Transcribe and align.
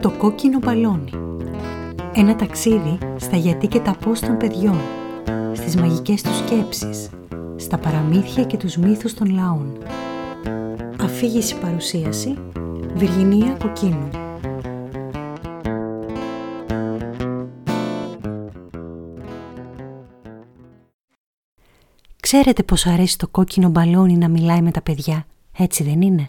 Το 0.00 0.10
κόκκινο 0.10 0.58
μπαλόνι. 0.58 1.10
Ένα 2.14 2.36
ταξίδι 2.36 2.98
στα 3.16 3.36
γιατί 3.36 3.66
και 3.66 3.80
τα 3.80 3.96
πώς 4.04 4.20
των 4.20 4.36
παιδιών, 4.36 4.76
στις 5.52 5.76
μαγικές 5.76 6.22
τους 6.22 6.36
σκέψεις, 6.36 7.10
στα 7.56 7.78
παραμύθια 7.78 8.44
και 8.44 8.56
τους 8.56 8.76
μύθους 8.76 9.14
των 9.14 9.30
λαών. 9.34 9.78
Αφήγηση 11.00 11.58
παρουσίαση 11.58 12.38
Βυργινία 12.94 13.56
Κοκκίνου. 13.62 14.08
Ξέρετε 22.20 22.62
πως 22.62 22.86
αρέσει 22.86 23.18
το 23.18 23.28
κόκκινο 23.28 23.68
μπαλόνι 23.68 24.16
να 24.16 24.28
μιλάει 24.28 24.62
με 24.62 24.70
τα 24.70 24.82
παιδιά, 24.82 25.26
έτσι 25.58 25.82
δεν 25.82 26.00
είναι; 26.00 26.28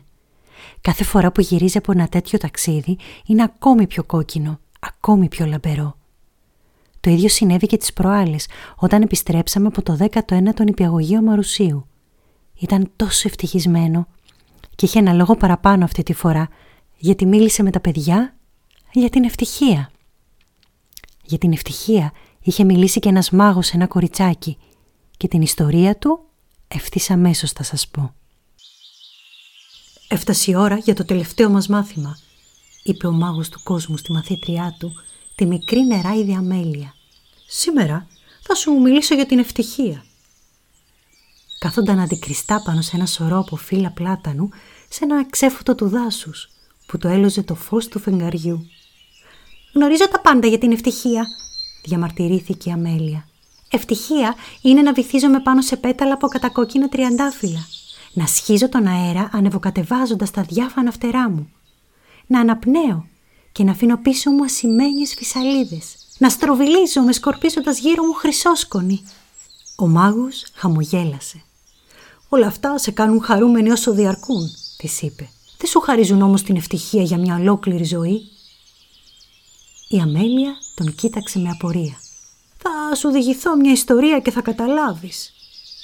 Κάθε 0.81 1.03
φορά 1.03 1.31
που 1.31 1.41
γυρίζει 1.41 1.77
από 1.77 1.91
ένα 1.91 2.07
τέτοιο 2.07 2.39
ταξίδι 2.39 2.97
είναι 3.25 3.43
ακόμη 3.43 3.87
πιο 3.87 4.03
κόκκινο, 4.03 4.59
ακόμη 4.79 5.27
πιο 5.27 5.45
λαμπερό. 5.45 5.95
Το 6.99 7.09
ίδιο 7.09 7.29
συνέβη 7.29 7.67
και 7.67 7.77
τις 7.77 7.93
προάλλες 7.93 8.47
όταν 8.75 9.01
επιστρέψαμε 9.01 9.67
από 9.67 9.81
το 9.81 9.97
19ο 9.99 10.63
νηπιαγωγείο 10.63 11.21
Μαρουσίου. 11.21 11.85
Ήταν 12.59 12.91
τόσο 12.95 13.27
ευτυχισμένο 13.27 14.07
και 14.75 14.85
είχε 14.85 14.99
ένα 14.99 15.13
λόγο 15.13 15.35
παραπάνω 15.35 15.83
αυτή 15.83 16.03
τη 16.03 16.13
φορά 16.13 16.47
γιατί 16.97 17.25
μίλησε 17.25 17.63
με 17.63 17.69
τα 17.71 17.79
παιδιά 17.79 18.35
για 18.91 19.09
την 19.09 19.23
ευτυχία. 19.23 19.91
Για 21.23 21.37
την 21.37 21.51
ευτυχία 21.51 22.11
είχε 22.41 22.63
μιλήσει 22.63 22.99
και 22.99 23.09
ένας 23.09 23.29
μάγος 23.29 23.65
σε 23.67 23.75
ένα 23.75 23.87
κοριτσάκι 23.87 24.57
και 25.17 25.27
την 25.27 25.41
ιστορία 25.41 25.97
του 25.97 26.19
ευθύς 26.67 27.09
αμέσως 27.09 27.51
θα 27.51 27.63
σας 27.63 27.87
πω. 27.87 28.13
Έφτασε 30.13 30.51
η 30.51 30.55
ώρα 30.55 30.77
για 30.77 30.93
το 30.93 31.05
τελευταίο 31.05 31.49
μας 31.49 31.67
μάθημα, 31.67 32.17
είπε 32.83 33.07
ο 33.07 33.11
μάγος 33.11 33.49
του 33.49 33.59
κόσμου 33.63 33.97
στη 33.97 34.11
μαθήτριά 34.11 34.75
του, 34.79 34.93
τη 35.35 35.45
μικρή 35.45 35.85
νεράιδη 35.85 36.33
Αμέλεια. 36.33 36.93
Σήμερα 37.47 38.07
θα 38.41 38.55
σου 38.55 38.71
μιλήσω 38.71 39.15
για 39.15 39.25
την 39.25 39.39
ευτυχία. 39.39 40.05
Κάθονταν 41.59 41.99
αντικριστά 41.99 42.61
πάνω 42.65 42.81
σε 42.81 42.95
ένα 42.95 43.05
σωρό 43.05 43.39
από 43.39 43.55
φύλλα 43.55 43.91
πλάτανου, 43.91 44.49
σε 44.89 45.03
ένα 45.03 45.29
ξέφωτο 45.29 45.75
του 45.75 45.87
δάσους, 45.87 46.49
που 46.85 46.97
το 46.97 47.07
έλωζε 47.07 47.43
το 47.43 47.55
φως 47.55 47.87
του 47.87 47.99
φεγγαριού. 47.99 48.65
«Γνωρίζω 49.73 50.07
τα 50.07 50.19
πάντα 50.19 50.47
για 50.47 50.57
την 50.57 50.71
ευτυχία», 50.71 51.25
διαμαρτυρήθηκε 51.85 52.69
η 52.69 52.71
Αμέλεια. 52.71 53.27
«Ευτυχία 53.69 54.35
είναι 54.61 54.81
να 54.81 54.93
βυθίζομαι 54.93 55.39
πάνω 55.39 55.61
σε 55.61 55.77
πέταλα 55.77 56.13
από 56.13 56.27
κατακόκκινα 56.27 56.89
τριαντάφυλλα 56.89 57.67
να 58.13 58.25
σχίζω 58.25 58.69
τον 58.69 58.87
αέρα 58.87 59.29
ανεβοκατεβάζοντας 59.31 60.31
τα 60.31 60.41
διάφανα 60.41 60.91
φτερά 60.91 61.29
μου, 61.29 61.51
να 62.27 62.39
αναπνέω 62.39 63.05
και 63.51 63.63
να 63.63 63.71
αφήνω 63.71 63.97
πίσω 63.97 64.31
μου 64.31 64.43
ασημένιες 64.43 65.13
φυσαλίδες, 65.13 65.95
να 66.17 66.29
στροβιλίζω 66.29 67.11
σκορπίζοντας 67.11 67.79
γύρω 67.79 68.03
μου 68.03 68.13
χρυσόσκονη. 68.13 69.03
Ο 69.75 69.87
μάγος 69.87 70.45
χαμογέλασε. 70.53 71.41
«Όλα 72.29 72.47
αυτά 72.47 72.77
σε 72.77 72.91
κάνουν 72.91 73.21
χαρούμενοι 73.21 73.69
όσο 73.69 73.93
διαρκούν», 73.93 74.49
της 74.77 75.01
είπε. 75.01 75.29
«Δεν 75.57 75.69
σου 75.69 75.79
χαρίζουν 75.79 76.21
όμως 76.21 76.43
την 76.43 76.55
ευτυχία 76.55 77.03
για 77.03 77.17
μια 77.17 77.35
ολόκληρη 77.35 77.83
ζωή». 77.83 78.21
Η 79.89 79.99
Αμέλεια 79.99 80.53
τον 80.75 80.95
κοίταξε 80.95 81.39
με 81.39 81.49
απορία. 81.49 81.99
«Θα 82.57 82.95
σου 82.95 83.09
διηγηθώ 83.09 83.55
μια 83.55 83.71
ιστορία 83.71 84.19
και 84.19 84.31
θα 84.31 84.41
καταλάβεις», 84.41 85.33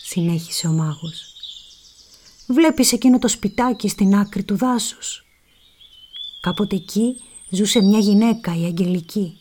συνέχισε 0.03 0.67
ο 0.67 0.72
μάγος. 0.72 1.36
Βλέπεις 2.48 2.92
εκείνο 2.92 3.20
το 3.20 3.28
σπιτάκι 3.28 3.88
στην 3.88 4.16
άκρη 4.16 4.44
του 4.44 4.58
δάσους. 4.58 5.26
Κάποτε 6.42 6.76
εκεί 6.76 7.22
ζούσε 7.50 7.81
μια 7.81 8.00
γυναίκα 8.00 8.56
η 8.56 8.64
Αγγελική. 8.64 9.38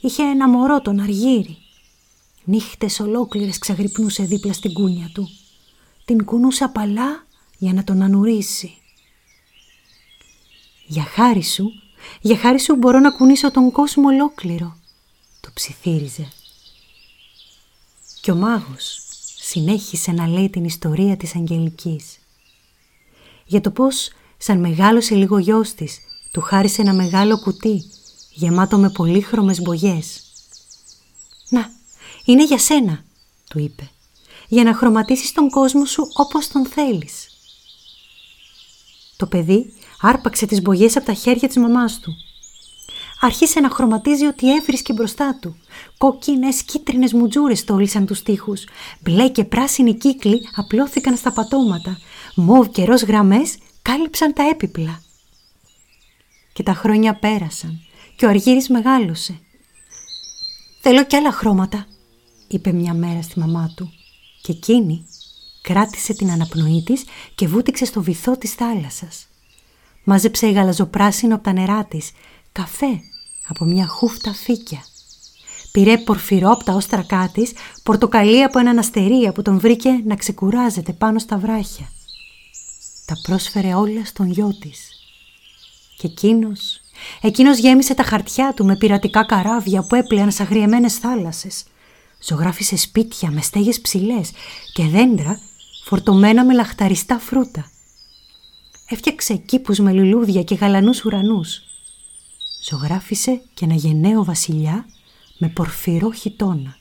Είχε 0.00 0.22
ένα 0.22 0.48
μωρό 0.48 0.80
τον 0.80 1.00
Αργύρι. 1.00 1.56
Νύχτες 2.44 3.00
ολόκληρες 3.00 3.58
ξαγρυπνούσε 3.58 4.22
δίπλα 4.22 4.52
στην 4.52 4.72
κούνια 4.72 5.10
του. 5.14 5.28
Την 6.04 6.24
κουνούσε 6.24 6.64
απαλά 6.64 7.26
για 7.58 7.72
να 7.72 7.84
τον 7.84 8.02
ανουρίσει. 8.02 8.72
«Για 10.86 11.02
χάρη 11.02 11.42
σου, 11.42 11.72
για 12.20 12.36
χάρη 12.36 12.60
σου 12.60 12.76
μπορώ 12.76 12.98
να 12.98 13.10
κουνήσω 13.10 13.50
τον 13.50 13.70
κόσμο 13.70 14.08
ολόκληρο», 14.08 14.78
το 15.40 15.50
ψιθύριζε. 15.54 16.32
Και 18.20 18.30
ο 18.30 18.34
μάγος 18.34 19.07
συνέχισε 19.48 20.12
να 20.12 20.26
λέει 20.26 20.50
την 20.50 20.64
ιστορία 20.64 21.16
της 21.16 21.34
Αγγελικής. 21.34 22.18
Για 23.44 23.60
το 23.60 23.70
πώς, 23.70 24.10
σαν 24.38 24.60
μεγάλωσε 24.60 25.14
λίγο 25.14 25.38
γιος 25.38 25.74
της, 25.74 25.98
του 26.32 26.40
χάρισε 26.40 26.80
ένα 26.80 26.94
μεγάλο 26.94 27.38
κουτί, 27.38 27.84
γεμάτο 28.32 28.78
με 28.78 28.90
πολύχρωμες 28.90 29.60
μπογιές. 29.60 30.22
«Να, 31.48 31.70
είναι 32.24 32.44
για 32.44 32.58
σένα», 32.58 33.04
του 33.50 33.58
είπε, 33.58 33.90
«για 34.48 34.64
να 34.64 34.74
χρωματίσεις 34.74 35.32
τον 35.32 35.50
κόσμο 35.50 35.84
σου 35.84 36.08
όπως 36.14 36.48
τον 36.48 36.66
θέλεις». 36.66 37.28
Το 39.16 39.26
παιδί 39.26 39.72
άρπαξε 40.00 40.46
τις 40.46 40.62
μπογιές 40.62 40.96
από 40.96 41.06
τα 41.06 41.14
χέρια 41.14 41.48
της 41.48 41.56
μαμάς 41.56 41.98
του 41.98 42.12
άρχισε 43.20 43.60
να 43.60 43.70
χρωματίζει 43.70 44.26
ό,τι 44.26 44.54
έβρισκε 44.54 44.92
μπροστά 44.92 45.38
του. 45.40 45.56
Κόκκινες, 45.98 46.62
κίτρινες 46.62 47.12
μουτζούρες 47.12 47.64
τόλισαν 47.64 48.06
τους 48.06 48.22
τοίχους. 48.22 48.64
Μπλε 49.00 49.28
και 49.28 49.44
πράσινοι 49.44 49.94
κύκλοι 49.94 50.40
απλώθηκαν 50.54 51.16
στα 51.16 51.32
πατώματα. 51.32 51.98
Μοβ 52.34 52.68
και 52.68 52.84
ροζ 52.84 53.02
γραμμές 53.02 53.58
κάλυψαν 53.82 54.32
τα 54.32 54.48
έπιπλα. 54.48 55.02
Και 56.52 56.62
τα 56.62 56.74
χρόνια 56.74 57.14
πέρασαν 57.14 57.80
και 58.16 58.26
ο 58.26 58.28
Αργύρης 58.28 58.68
μεγάλωσε. 58.68 59.40
«Θέλω 60.80 61.04
κι 61.04 61.16
άλλα 61.16 61.32
χρώματα», 61.32 61.86
είπε 62.48 62.72
μια 62.72 62.94
μέρα 62.94 63.22
στη 63.22 63.38
μαμά 63.38 63.72
του. 63.76 63.92
Και 64.42 64.52
εκείνη 64.52 65.06
κράτησε 65.62 66.12
την 66.14 66.30
αναπνοή 66.30 66.82
της 66.82 67.04
και 67.34 67.48
βούτυξε 67.48 67.84
στο 67.84 68.02
βυθό 68.02 68.38
της 68.38 68.52
θάλασσας. 68.52 69.26
Μάζεψε 70.04 70.50
γαλαζοπράσινο 70.50 71.34
από 71.34 71.44
τα 71.44 71.52
νερά 71.52 71.84
της 71.84 72.10
καφέ 72.58 73.00
από 73.48 73.64
μια 73.64 73.86
χούφτα 73.86 74.32
φύκια. 74.32 74.84
Πήρε 75.72 75.98
πορφυρό 75.98 76.50
από 76.50 76.64
τα 76.64 76.72
όστρακά 76.72 77.30
της, 77.34 77.52
πορτοκαλί 77.82 78.42
από 78.42 78.58
έναν 78.58 78.78
αστερία 78.78 79.32
που 79.32 79.42
τον 79.42 79.58
βρήκε 79.58 79.90
να 80.04 80.16
ξεκουράζεται 80.16 80.92
πάνω 80.92 81.18
στα 81.18 81.38
βράχια. 81.38 81.88
Τα 83.06 83.14
πρόσφερε 83.22 83.74
όλα 83.74 84.04
στον 84.04 84.30
γιο 84.30 84.56
της. 84.60 84.88
Και 85.98 86.06
εκείνος, 86.06 86.80
εκείνος 87.20 87.58
γέμισε 87.58 87.94
τα 87.94 88.02
χαρτιά 88.02 88.52
του 88.56 88.64
με 88.64 88.76
πειρατικά 88.76 89.24
καράβια 89.24 89.82
που 89.82 89.94
έπλεαν 89.94 90.30
σε 90.30 90.42
αγριεμένες 90.42 90.94
θάλασσες. 90.94 91.64
Ζωγράφισε 92.28 92.76
σπίτια 92.76 93.30
με 93.30 93.40
στέγες 93.40 93.80
ψηλές 93.80 94.30
και 94.72 94.84
δέντρα 94.84 95.40
φορτωμένα 95.84 96.44
με 96.44 96.54
λαχταριστά 96.54 97.18
φρούτα. 97.18 97.70
Έφτιαξε 98.88 99.34
κήπους 99.34 99.78
με 99.78 99.92
λουλούδια 99.92 100.42
και 100.42 100.54
γαλανούς 100.54 101.04
ουρανούς 101.04 101.67
ζωγράφισε 102.68 103.42
και 103.54 103.64
ένα 103.64 103.74
γενναίο 103.74 104.24
βασιλιά 104.24 104.86
με 105.38 105.48
πορφυρό 105.48 106.12
χιτόνα. 106.12 106.76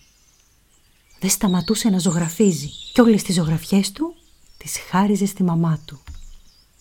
Δεν 1.19 1.29
σταματούσε 1.29 1.89
να 1.89 1.99
ζωγραφίζει 1.99 2.69
και 2.93 3.01
όλες 3.01 3.23
τις 3.23 3.35
ζωγραφιές 3.35 3.91
του 3.91 4.15
τις 4.57 4.77
χάριζε 4.89 5.25
στη 5.25 5.43
μαμά 5.43 5.79
του. 5.85 5.99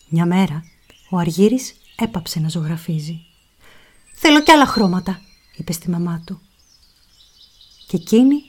Μια 0.09 0.27
μέρα 0.27 0.65
ο 1.11 1.19
Αργύρης 1.19 1.75
έπαψε 1.97 2.41
να 2.41 2.49
ζωγραφίζει. 2.49 3.21
«Θέλω 4.15 4.43
κι 4.43 4.51
άλλα 4.51 4.67
χρώματα», 4.67 5.21
είπε 5.57 5.73
στη 5.73 5.91
μαμά 5.91 6.23
του. 6.27 6.41
Και 7.87 7.97
εκείνη 7.97 8.43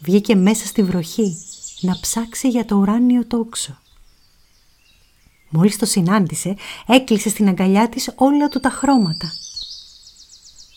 βγήκε 0.00 0.34
μέσα 0.34 0.66
στη 0.66 0.82
βροχή 0.82 1.36
να 1.80 2.00
ψάξει 2.00 2.48
για 2.48 2.64
το 2.64 2.76
ουράνιο 2.76 3.26
τόξο. 3.26 3.78
Μόλις 5.48 5.76
το 5.76 5.86
συνάντησε, 5.86 6.56
έκλεισε 6.86 7.28
στην 7.28 7.48
αγκαλιά 7.48 7.88
της 7.88 8.12
όλα 8.16 8.48
του 8.48 8.60
τα 8.60 8.70
χρώματα 8.70 9.32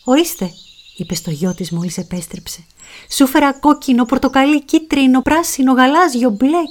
Ορίστε, 0.04 0.52
είπε 0.98 1.16
στο 1.16 1.32
γιο 1.32 1.54
της 1.54 1.72
μόλις 1.72 1.98
επέστρεψε. 1.98 2.66
Σου 3.10 3.28
φέρα 3.28 3.54
κόκκινο, 3.54 4.06
πορτοκαλί, 4.06 4.64
κίτρινο, 4.64 5.22
πράσινο, 5.22 5.74
γαλάζιο, 5.74 6.30
μπλε. 6.30 6.62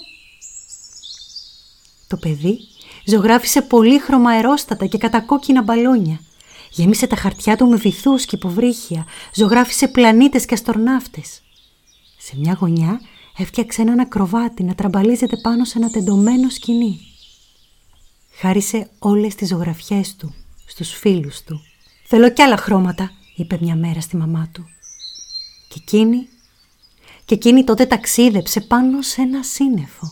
Το 2.08 2.16
παιδί 2.16 2.58
ζωγράφισε 3.06 3.62
πολύχρωμα 3.62 4.30
αερόστατα 4.30 4.86
και 4.86 4.98
κατακόκκινα 4.98 5.62
μπαλόνια. 5.62 6.20
Γέμισε 6.70 7.06
τα 7.06 7.16
χαρτιά 7.16 7.56
του 7.56 7.66
με 7.66 7.76
βυθούς 7.76 8.24
και 8.24 8.36
υποβρύχια, 8.36 9.06
ζωγράφισε 9.34 9.88
πλανήτες 9.88 10.46
και 10.46 10.54
αστροναύτες. 10.54 11.42
Σε 12.18 12.32
μια 12.36 12.56
γωνιά 12.60 13.00
έφτιαξε 13.36 13.82
ένα 13.82 14.06
κροβάτι 14.06 14.62
να 14.62 14.74
τραμπαλίζεται 14.74 15.36
πάνω 15.36 15.64
σε 15.64 15.78
ένα 15.78 15.90
τεντωμένο 15.90 16.48
σκηνή. 16.48 17.00
Χάρισε 18.40 18.90
όλες 18.98 19.34
τις 19.34 19.48
ζωγραφιές 19.48 20.16
του 20.16 20.34
στους 20.66 20.90
φίλους 20.90 21.42
του. 21.42 21.62
«Θέλω 22.06 22.30
κι 22.30 22.42
άλλα 22.42 22.56
χρώματα», 22.56 23.10
είπε 23.34 23.58
μια 23.60 23.76
μέρα 23.76 24.00
στη 24.00 24.16
μαμά 24.16 24.48
του. 24.52 24.68
Και 25.68 25.78
εκείνη, 25.80 26.28
και 27.24 27.34
εκείνη 27.34 27.64
τότε 27.64 27.86
ταξίδεψε 27.86 28.60
πάνω 28.60 29.02
σε 29.02 29.22
ένα 29.22 29.42
σύννεφο. 29.42 30.10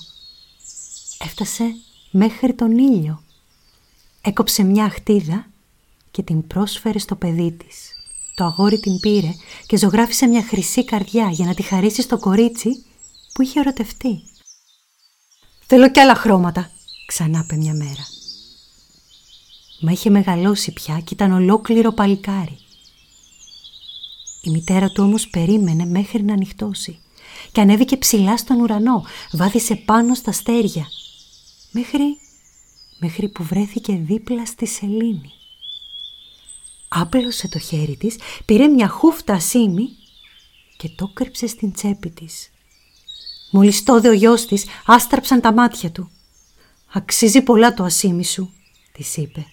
Έφτασε 1.19 1.75
μέχρι 2.11 2.55
τον 2.55 2.79
ήλιο. 2.79 3.23
Έκοψε 4.21 4.63
μια 4.63 4.91
χτίδα 4.91 5.47
και 6.11 6.23
την 6.23 6.47
πρόσφερε 6.47 6.99
στο 6.99 7.17
παιδί 7.17 7.53
της. 7.53 7.93
Το 8.35 8.45
αγόρι 8.45 8.81
την 8.81 9.01
πήρε 9.01 9.33
και 9.67 9.77
ζωγράφισε 9.77 10.27
μια 10.27 10.43
χρυσή 10.43 10.85
καρδιά 10.85 11.31
για 11.31 11.47
να 11.47 11.55
τη 11.55 11.63
χαρίσει 11.63 12.03
στο 12.03 12.19
κορίτσι 12.19 12.85
που 13.33 13.43
είχε 13.43 13.61
ερωτευτεί. 13.61 14.23
«Θέλω 15.67 15.91
κι 15.91 16.01
άλλα 16.01 16.15
χρώματα», 16.15 16.71
ξανά 17.07 17.41
είπε 17.45 17.57
μια 17.57 17.75
μέρα. 17.75 18.07
Μα 19.81 19.93
είχε 19.93 20.11
μεγαλώσει 20.11 20.73
πια 20.73 21.01
και 21.01 21.15
ήταν 21.15 21.33
ολόκληρο 21.33 21.93
παλικάρι. 21.93 22.59
Η 24.43 24.51
μητέρα 24.51 24.89
του 24.89 25.05
όμως 25.05 25.29
περίμενε 25.29 25.87
μέχρι 25.87 26.23
να 26.23 26.33
ανοιχτώσει 26.33 26.99
και 27.53 27.61
ανέβηκε 27.61 27.97
ψηλά 27.97 28.37
στον 28.37 28.61
ουρανό, 28.61 29.05
βάδισε 29.33 29.75
πάνω 29.75 30.15
στα 30.15 30.33
στέρια, 30.33 30.87
μέχρι, 31.71 32.19
μέχρι 33.01 33.29
που 33.29 33.45
βρέθηκε 33.45 33.93
δίπλα 33.93 34.47
στη 34.47 34.67
σελήνη. 34.67 35.33
Άπλωσε 36.89 37.49
το 37.49 37.59
χέρι 37.59 37.97
της, 37.97 38.17
πήρε 38.45 38.67
μια 38.67 38.89
χούφτα 38.89 39.35
ασίμι 39.35 39.89
και 40.77 40.89
το 40.89 41.11
κρύψε 41.15 41.47
στην 41.47 41.73
τσέπη 41.73 42.11
της. 42.11 42.51
Μόλις 43.51 43.83
τόδε 43.83 44.09
ο 44.09 44.13
γιος 44.13 44.47
της, 44.47 44.65
άστραψαν 44.87 45.41
τα 45.41 45.53
μάτια 45.53 45.91
του. 45.91 46.11
«Αξίζει 46.93 47.43
πολλά 47.43 47.75
το 47.75 47.85
ασίμι 47.85 48.25
σου», 48.25 48.53
της 48.93 49.17
είπε. 49.17 49.47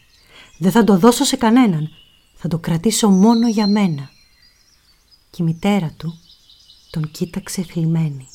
«Δεν 0.57 0.71
θα 0.71 0.83
το 0.83 0.97
δώσω 0.97 1.23
σε 1.23 1.35
κανέναν, 1.35 1.89
θα 2.35 2.47
το 2.47 2.57
κρατήσω 2.57 3.09
μόνο 3.09 3.47
για 3.47 3.67
μένα». 3.67 4.09
Και 5.29 5.41
η 5.41 5.45
μητέρα 5.45 5.93
του 5.97 6.19
τον 6.89 7.11
κοίταξε 7.11 7.63
θλιμμένη. 7.63 8.27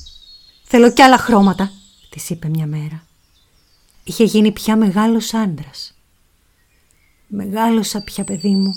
«Θέλω 0.64 0.92
κι 0.92 1.02
άλλα 1.02 1.18
χρώματα», 1.18 1.72
της 2.08 2.30
είπε 2.30 2.48
μια 2.48 2.66
μέρα. 2.66 3.06
Είχε 4.04 4.24
γίνει 4.24 4.52
πια 4.52 4.76
μεγάλος 4.76 5.34
άντρας. 5.34 5.94
«Μεγάλωσα 7.26 8.02
πια, 8.02 8.24
παιδί 8.24 8.54
μου», 8.54 8.72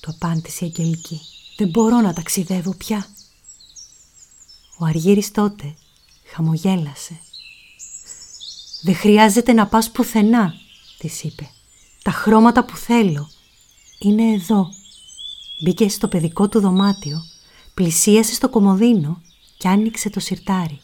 του 0.00 0.10
απάντησε 0.10 0.64
η 0.64 0.72
Αγγελική. 0.76 1.20
«Δεν 1.56 1.68
μπορώ 1.68 2.00
να 2.00 2.12
ταξιδεύω 2.12 2.74
πια». 2.74 3.06
Ο 4.78 4.84
Αργύρης 4.84 5.30
τότε 5.30 5.74
χαμογέλασε. 6.24 7.20
«Δεν 8.82 8.94
χρειάζεται 8.94 9.52
να 9.52 9.66
πας 9.66 9.90
πουθενά», 9.90 10.54
της 10.98 11.22
είπε. 11.22 11.50
«Τα 12.02 12.10
χρώματα 12.10 12.64
που 12.64 12.76
θέλω 12.76 13.30
είναι 13.98 14.32
εδώ». 14.32 14.70
Μπήκε 15.62 15.88
στο 15.88 16.08
παιδικό 16.08 16.48
του 16.48 16.60
δωμάτιο, 16.60 17.24
πλησίασε 17.74 18.34
στο 18.34 18.48
κομοδίνο 18.48 19.22
και 19.58 19.68
άνοιξε 19.68 20.10
το 20.10 20.20
σιρτάρι. 20.20 20.80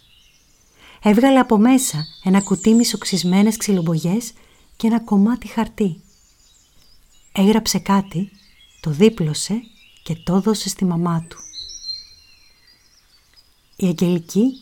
Έβγαλε 1.02 1.38
από 1.38 1.58
μέσα 1.58 2.06
ένα 2.24 2.42
κουτί 2.42 2.74
μισοξισμένες 2.74 3.56
ξυλομπογιές 3.56 4.32
και 4.76 4.86
ένα 4.86 5.00
κομμάτι 5.00 5.46
χαρτί. 5.46 6.00
Έγραψε 7.32 7.78
κάτι, 7.78 8.30
το 8.80 8.90
δίπλωσε 8.90 9.62
και 10.02 10.14
το 10.14 10.34
έδωσε 10.34 10.68
στη 10.68 10.84
μαμά 10.84 11.26
του. 11.28 11.38
Η 13.76 13.86
Αγγελική 13.86 14.52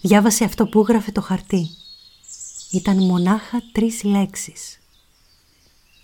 διάβασε 0.00 0.44
αυτό 0.44 0.66
που 0.66 0.80
έγραφε 0.80 1.12
το 1.12 1.20
χαρτί. 1.20 1.68
Ήταν 2.70 3.04
μονάχα 3.04 3.62
τρεις 3.72 4.02
λέξεις. 4.02 4.78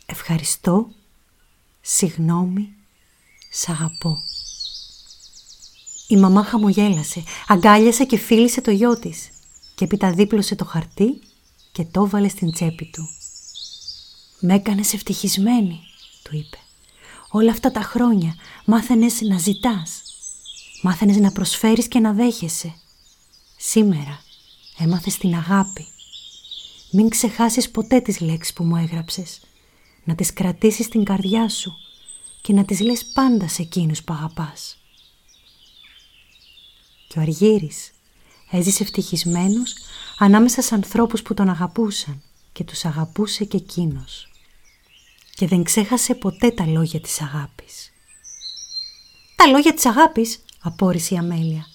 Ευχαριστώ, 0.06 0.88
συγνώμη, 1.80 2.74
σ' 3.52 3.69
αγαπώ. 3.69 4.22
Η 6.06 6.16
μαμά 6.16 6.44
χαμογέλασε, 6.44 7.22
αγκάλιασε 7.46 8.04
και 8.04 8.16
φίλησε 8.16 8.60
το 8.60 8.70
γιο 8.70 8.99
της 8.99 9.28
και 9.75 9.84
έπειτα 9.84 10.12
δίπλωσε 10.12 10.54
το 10.54 10.64
χαρτί 10.64 11.20
και 11.72 11.84
το 11.84 12.08
βάλε 12.08 12.28
στην 12.28 12.52
τσέπη 12.52 12.90
του. 12.93 13.08
«Με 14.40 14.54
έκανες 14.54 14.93
ευτυχισμένη», 14.93 15.81
του 16.22 16.37
είπε. 16.37 16.58
«Όλα 17.31 17.50
αυτά 17.50 17.70
τα 17.70 17.81
χρόνια 17.81 18.34
μάθαινες 18.64 19.20
να 19.20 19.38
ζητάς. 19.38 20.02
Μάθαινες 20.82 21.16
να 21.16 21.32
προσφέρεις 21.32 21.88
και 21.88 22.00
να 22.00 22.12
δέχεσαι. 22.12 22.75
Σήμερα 23.56 24.22
έμαθες 24.78 25.16
την 25.19 25.34
αγάπη. 25.34 25.87
Μην 26.90 27.08
ξεχάσεις 27.08 27.70
ποτέ 27.70 28.00
τις 28.00 28.20
λέξεις 28.20 28.52
που 28.52 28.64
μου 28.64 28.76
έγραψες. 28.76 29.40
Να 30.05 30.14
τις 30.14 30.32
κρατήσεις 30.32 30.87
στην 30.87 31.05
καρδιά 31.05 31.48
σου 31.48 31.76
και 32.42 32.52
να 32.52 32.64
τις 32.64 32.80
λες 32.80 33.04
πάντα 33.04 33.48
σε 33.48 33.62
εκείνους 33.62 34.02
που 34.02 34.12
αγαπάς. 34.12 34.76
Και 37.08 37.18
ο 37.18 37.22
Αργύρης 37.22 37.90
έζησε 38.50 38.82
ευτυχισμένος 38.82 39.74
ανάμεσα 40.18 40.62
σε 40.62 40.74
ανθρώπους 40.74 41.22
που 41.22 41.34
τον 41.34 41.48
αγαπούσαν 41.48 42.22
και 42.52 42.64
τους 42.64 42.84
αγαπούσε 42.84 43.44
και 43.44 43.56
εκείνος. 43.56 44.28
Και 45.34 45.46
δεν 45.46 45.62
ξέχασε 45.62 46.14
ποτέ 46.14 46.50
τα 46.50 46.66
λόγια 46.66 47.00
της 47.00 47.20
αγάπης. 47.20 47.92
«Τα 49.36 49.46
λόγια 49.46 49.74
της 49.74 49.86
αγάπης», 49.86 50.44
απόρρισε 50.60 51.14
η 51.14 51.18
Αμέλεια. 51.18 51.66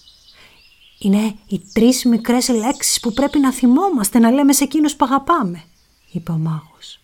«Είναι 0.99 1.35
οι 1.47 1.59
τρεις 1.73 2.05
μικρές 2.05 2.47
λέξεις 2.47 2.99
που 2.99 3.13
πρέπει 3.13 3.39
να 3.39 3.53
θυμόμαστε 3.53 4.19
να 4.19 4.31
λέμε 4.31 4.53
σε 4.53 4.63
εκείνους 4.63 4.95
που 4.95 5.05
αγαπάμε», 5.05 5.63
είπε 6.11 6.31
ο 6.31 6.37
μάγος. 6.37 6.99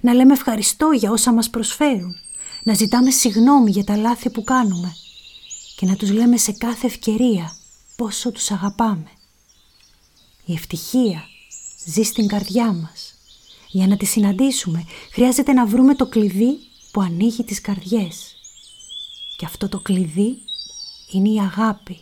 «Να 0.00 0.12
λέμε 0.14 0.32
ευχαριστώ 0.32 0.90
για 0.90 1.10
όσα 1.10 1.32
μας 1.32 1.50
προσφέρουν, 1.50 2.16
να 2.66 2.74
ζητάμε 2.74 3.10
συγνώμη 3.10 3.70
για 3.70 3.84
τα 3.84 3.96
λάθη 3.96 4.30
που 4.30 4.44
κάνουμε 4.44 4.96
και 5.76 5.86
να 5.86 5.96
τους 5.96 6.10
λέμε 6.10 6.36
σε 6.36 6.52
κάθε 6.52 6.86
ευκαιρία 6.86 7.56
πόσο 7.96 8.32
τους 8.32 8.50
αγαπάμε. 8.50 9.10
Η 10.44 10.52
ευτυχία 10.52 11.24
ζει 11.86 12.02
στην 12.02 12.26
καρδιά 12.26 12.72
μας. 12.72 13.14
Για 13.68 13.86
να 13.86 13.96
τη 13.96 14.04
συναντήσουμε 14.04 14.84
χρειάζεται 15.12 15.52
να 15.52 15.66
βρούμε 15.66 15.94
το 15.94 16.06
κλειδί 16.06 16.58
που 16.90 17.00
ανοίγει 17.00 17.44
τις 17.44 17.60
καρδιές. 17.60 18.34
Και 19.36 19.44
αυτό 19.44 19.68
το 19.68 19.80
κλειδί 19.80 20.38
είναι 21.12 21.28
η 21.28 21.40
αγάπη. 21.40 22.00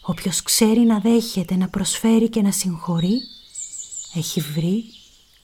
Όποιος 0.00 0.42
ξέρει 0.42 0.80
να 0.80 0.98
δέχεται, 0.98 1.56
να 1.56 1.68
προσφέρει 1.68 2.28
και 2.28 2.42
να 2.42 2.52
συγχωρεί, 2.52 3.20
έχει 4.14 4.40
βρει 4.40 4.84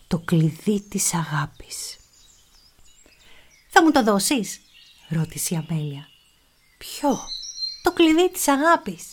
το 0.07 0.19
κλειδί 0.19 0.81
της 0.81 1.15
αγάπης. 1.15 1.97
«Θα 3.77 3.83
μου 3.83 3.91
το 3.91 4.03
δώσεις» 4.03 4.61
ρώτησε 5.09 5.55
η 5.55 5.57
Αμέλεια. 5.69 6.09
«Ποιο» 6.79 7.19
το 7.83 7.93
κλειδί 7.93 8.31
της 8.31 8.49
αγάπης. 8.49 9.05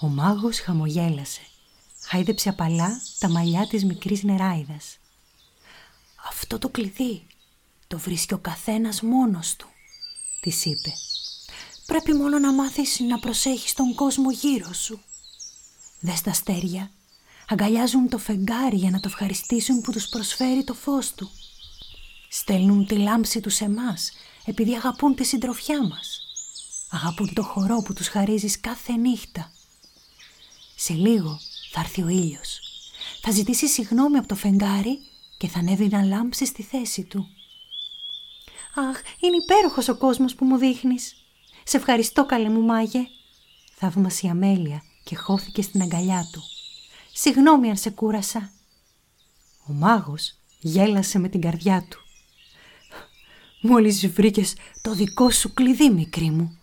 Ο 0.00 0.06
μάγος 0.06 0.60
χαμογέλασε. 0.60 1.40
Χάιδεψε 2.00 2.48
απαλά 2.48 3.00
τα 3.18 3.28
μαλλιά 3.28 3.66
της 3.66 3.84
μικρής 3.84 4.22
νεράιδας. 4.22 4.98
«Αυτό 6.28 6.58
το 6.58 6.68
κλειδί 6.68 7.26
το 7.86 7.98
βρίσκει 7.98 8.34
ο 8.34 8.38
καθένας 8.38 9.02
μόνος 9.02 9.56
του», 9.56 9.68
της 10.40 10.64
είπε. 10.64 10.92
«Πρέπει 11.86 12.12
μόνο 12.12 12.38
να 12.38 12.52
μάθεις 12.52 13.00
να 13.00 13.18
προσέχεις 13.18 13.72
τον 13.72 13.94
κόσμο 13.94 14.30
γύρω 14.30 14.72
σου. 14.72 15.00
Δες 16.00 16.20
τα 16.20 16.30
αστέρια, 16.30 16.90
αγκαλιάζουν 17.48 18.08
το 18.08 18.18
φεγγάρι 18.18 18.76
για 18.76 18.90
να 18.90 19.00
το 19.00 19.08
ευχαριστήσουν 19.08 19.80
που 19.80 19.92
τους 19.92 20.08
προσφέρει 20.08 20.64
το 20.64 20.74
φως 20.74 21.12
του. 21.14 21.30
Στέλνουν 22.36 22.86
τη 22.86 22.96
λάμψη 22.96 23.40
τους 23.40 23.54
σε 23.54 23.64
εμάς 23.64 24.12
επειδή 24.44 24.74
αγαπούν 24.74 25.14
τη 25.14 25.24
συντροφιά 25.24 25.86
μας. 25.86 26.20
Αγαπούν 26.90 27.34
το 27.34 27.42
χορό 27.42 27.82
που 27.82 27.92
τους 27.92 28.08
χαρίζεις 28.08 28.60
κάθε 28.60 28.92
νύχτα. 28.92 29.52
Σε 30.76 30.92
λίγο 30.92 31.38
θα 31.72 31.80
έρθει 31.80 32.02
ο 32.02 32.08
ήλιος. 32.08 32.60
Θα 33.22 33.30
ζητήσει 33.30 33.68
συγνώμη 33.68 34.16
από 34.16 34.28
το 34.28 34.34
φεγγάρι 34.34 34.98
και 35.36 35.48
θα 35.48 35.58
ανέβει 35.58 35.88
να 35.88 36.04
λάμψει 36.04 36.46
στη 36.46 36.62
θέση 36.62 37.04
του. 37.04 37.28
«Αχ, 38.74 39.00
είναι 39.20 39.36
υπέροχος 39.36 39.88
ο 39.88 39.96
κόσμος 39.96 40.34
που 40.34 40.44
μου 40.44 40.56
δείχνεις. 40.56 41.14
Σε 41.64 41.76
ευχαριστώ 41.76 42.26
καλέ 42.26 42.48
μου 42.48 42.60
μάγε», 42.60 43.06
θαύμασε 43.74 44.26
η 44.26 44.30
Αμέλεια 44.30 44.82
και 45.04 45.16
χώθηκε 45.16 45.62
στην 45.62 45.82
αγκαλιά 45.82 46.28
του. 46.32 46.42
«Συγγνώμη 47.12 47.68
αν 47.68 47.76
σε 47.76 47.90
κούρασα». 47.90 48.52
Ο 49.68 49.72
μάγος 49.72 50.34
γέλασε 50.60 51.18
με 51.18 51.28
την 51.28 51.40
καρδιά 51.40 51.86
του. 51.90 52.03
«Μόλις 53.66 54.08
βρήκες 54.08 54.54
το 54.82 54.94
δικό 54.94 55.30
σου 55.30 55.54
κλειδί, 55.54 55.90
μικρή 55.90 56.30
μου», 56.30 56.58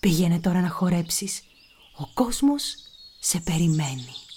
Πήγαινε 0.00 0.38
τώρα 0.38 0.60
να 0.60 0.68
χορέψεις. 0.68 1.42
Ο 1.96 2.06
κόσμος 2.14 2.76
σε 3.18 3.40
περιμένει. 3.40 4.27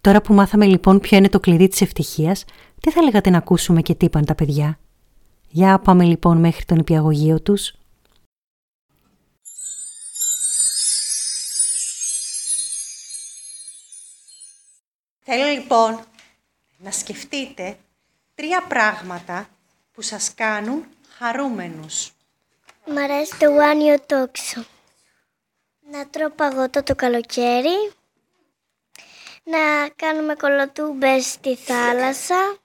Τώρα 0.00 0.20
που 0.20 0.34
μάθαμε 0.34 0.66
λοιπόν 0.66 1.00
ποιο 1.00 1.16
είναι 1.16 1.28
το 1.28 1.40
κλειδί 1.40 1.68
της 1.68 1.80
ευτυχίας, 1.80 2.44
τι 2.80 2.90
θα 2.90 3.02
λέγατε 3.02 3.30
να 3.30 3.38
ακούσουμε 3.38 3.82
και 3.82 3.94
τι 3.94 4.04
είπαν 4.04 4.24
τα 4.24 4.34
παιδιά; 4.34 4.78
Για 5.48 5.78
πάμε 5.78 6.04
λοιπόν 6.04 6.36
μέχρι 6.38 6.64
τον 6.64 6.78
υπηαγωγείο 6.78 7.40
τους. 7.40 7.72
Θέλω 15.30 15.46
λοιπόν 15.52 16.00
να 16.78 16.90
σκεφτείτε 16.90 17.78
τρία 18.34 18.62
πράγματα 18.68 19.48
που 19.92 20.02
σας 20.02 20.34
κάνουν 20.34 20.84
χαρούμενους. 21.18 22.12
Μ' 22.86 22.98
αρέσει 22.98 23.38
το 23.38 23.50
γουάνιο 23.50 24.00
τόξο. 24.06 24.64
Να 25.90 26.08
τρώω 26.08 26.30
παγωτό 26.30 26.82
το 26.82 26.94
καλοκαίρι. 26.94 27.92
Να 29.50 29.88
κάνουμε 29.96 30.34
κολοτούμπες 30.34 31.24
στη 31.26 31.56
θάλασσα. 31.56 32.56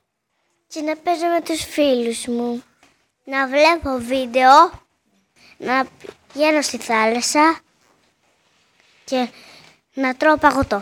Και 0.68 0.82
να 0.82 0.96
παίζω 0.96 1.26
με 1.26 1.42
τους 1.42 1.64
φίλους 1.64 2.26
μου. 2.28 2.64
Να 3.24 3.48
βλέπω 3.48 3.98
βίντεο. 3.98 4.82
Να 5.58 5.88
πηγαίνω 6.34 6.62
στη 6.62 6.78
θάλασσα. 6.78 7.60
Και 9.06 9.28
να 9.94 10.16
τρώω 10.16 10.38
παγωτό. 10.38 10.82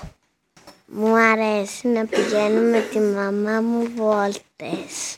Μου 0.86 1.15
αρέσει 1.15 1.88
να 1.88 2.05
πηγαίνω 2.05 2.62
με 2.62 2.81
τη 2.81 3.00
μαμά 3.00 3.62
μου 3.62 3.91
βόλτες. 3.96 5.17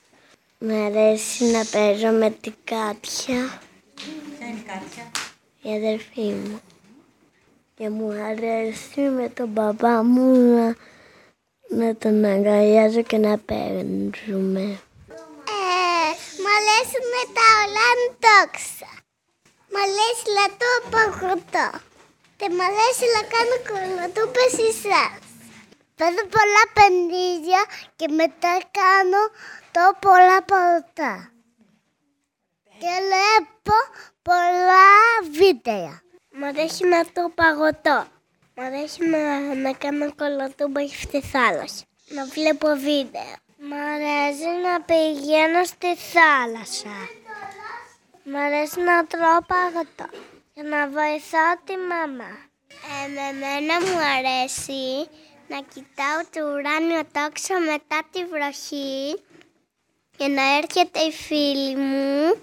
Μου 0.57 0.85
αρέσει 0.85 1.45
να 1.45 1.65
παίζω 1.71 2.07
με 2.07 2.29
την 2.29 2.53
Κάτια. 2.63 3.61
Ποια 3.95 4.47
είναι 4.47 4.59
η 4.59 4.63
Κάτια; 4.67 5.11
η 5.61 5.75
αδερφή 5.75 6.21
μου. 6.21 6.61
Και 7.83 7.89
μου 7.89 8.11
αρέσει 8.11 9.01
με 9.01 9.29
τον 9.29 9.47
μπαμπά 9.47 10.03
μου 10.03 10.55
να, 10.55 10.75
να 11.77 11.95
τον 11.95 12.25
αγκαλιάζω 12.25 13.01
και 13.01 13.17
να 13.17 13.37
παίζουμε. 13.37 14.65
Ε, 15.55 16.09
μ' 16.41 16.49
αρέσουν 16.57 17.11
τα 17.37 17.47
ολάν 17.61 17.99
τόξα. 18.25 18.91
Μ' 19.71 19.79
αρέσει 19.85 20.27
να 20.39 20.45
το 20.61 20.69
παγωτό. 20.93 21.67
Και 22.37 22.47
μ' 22.55 22.63
αρέσει 22.69 23.05
να 23.15 23.21
κάνω 23.33 23.55
κολοτούπες 23.69 24.53
εσάς. 24.69 25.21
Παίζω 25.97 26.23
πολλά 26.35 26.63
πενίδια 26.75 27.61
και 27.95 28.07
μετά 28.19 28.53
κάνω 28.79 29.21
το 29.75 29.83
πολλά 29.99 30.37
παγωτά. 30.43 31.31
Και 32.79 32.91
βλέπω 33.07 33.77
πολλά 34.21 34.87
βίντεο. 35.39 36.02
Μ' 36.35 36.43
αρέσει 36.43 36.85
να 36.87 37.05
το 37.05 37.31
παγωτό. 37.35 38.05
Μ' 38.55 38.61
αρέσει 38.61 39.05
να, 39.05 39.53
να 39.55 39.73
κάνω 39.73 40.13
κολοτούμπα 40.15 40.87
στη 40.87 41.21
θάλασσα. 41.21 41.83
Να 42.07 42.25
βλέπω 42.25 42.67
βίντεο. 42.67 43.33
Μ' 43.57 43.73
αρέσει 43.93 44.49
να 44.65 44.81
πηγαίνω 44.81 45.63
στη 45.63 45.95
θάλασσα. 45.95 46.95
Μ' 48.23 48.35
αρέσει 48.35 48.79
να 48.79 49.05
τρώω 49.05 49.39
παγωτό. 49.51 50.07
Για 50.53 50.63
να 50.63 50.87
βοηθάω 50.87 51.53
τη 51.65 51.75
μαμά. 51.77 52.31
Ε, 52.91 53.07
με 53.15 53.27
μένα 53.39 53.75
μου 53.81 53.97
αρέσει 54.17 55.09
να 55.47 55.57
κοιτάω 55.73 56.19
το 56.33 56.41
ουράνιο 56.51 57.01
τόξο 57.11 57.53
μετά 57.59 57.99
τη 58.11 58.25
βροχή 58.25 59.21
και 60.17 60.27
να 60.27 60.57
έρχεται 60.57 60.99
η 60.99 61.11
φίλη 61.11 61.75
μου, 61.75 62.33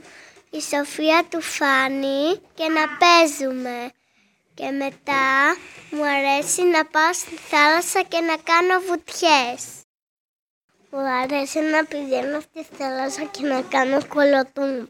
η 0.50 0.60
Σοφία 0.60 1.24
του 1.30 1.40
Φάνη 1.40 2.36
και 2.54 2.68
να 2.68 2.84
παίζουμε. 2.98 3.90
Και 4.54 4.70
μετά 4.70 5.56
μου 5.90 6.04
αρέσει 6.04 6.62
να 6.62 6.84
πάω 6.84 7.12
στη 7.12 7.34
θάλασσα 7.36 8.02
και 8.02 8.20
να 8.20 8.36
κάνω 8.36 8.80
βουτιές. 8.88 9.64
Μου 10.90 10.98
αρέσει 11.22 11.60
να 11.60 11.84
πηγαίνω 11.84 12.40
στη 12.40 12.66
θάλασσα 12.76 13.24
και 13.24 13.46
να 13.46 13.62
κάνω 13.62 14.06
κολοτούμπε. 14.06 14.88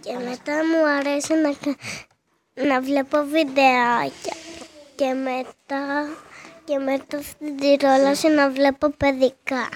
Και 0.00 0.12
μετά 0.12 0.66
μου 0.66 0.86
αρέσει 0.98 1.34
να, 1.34 1.54
να 2.66 2.80
βλέπω 2.80 3.24
βιντεάκια. 3.24 4.34
Και 4.94 5.12
μετά, 5.12 6.08
και 6.64 6.78
μετά 6.78 7.22
στην 7.22 7.56
τυρόλαση 7.56 8.28
να 8.28 8.50
βλέπω 8.50 8.90
παιδικά. 8.90 9.68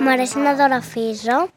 Μου 0.00 0.10
αρέσει 0.10 0.38
να 0.38 0.54
δωραφίζω. 0.54 1.50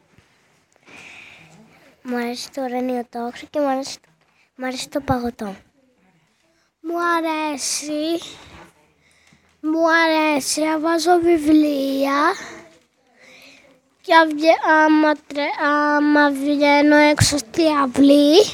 Μου 2.02 2.16
αρέσει 2.16 2.50
το 2.50 2.62
ουρανίο 2.62 3.06
τόξο 3.10 3.46
και 3.50 3.60
μου 3.60 3.68
αρέσει, 3.68 3.98
μου 4.56 4.66
αρέσει 4.66 4.88
το 4.88 5.00
παγωτό. 5.00 5.56
Μου 6.80 6.94
αρέσει. 7.16 8.20
Μου 9.60 9.90
αρέσει 9.90 10.60
να 10.60 10.80
βάζω 10.80 11.20
βιβλία. 11.20 12.34
Και 14.00 14.14
άμα, 14.68 15.12
άμα 15.62 16.30
βγαίνω 16.30 16.96
έξω 16.96 17.36
στη 17.36 17.62
αυλή 17.82 18.44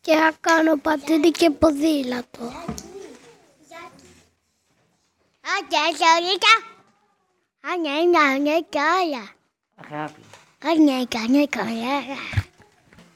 και 0.00 0.14
θα 0.14 0.32
κάνω 0.40 0.76
πατίνι 0.76 1.30
και 1.30 1.50
ποδήλατο. 1.50 2.52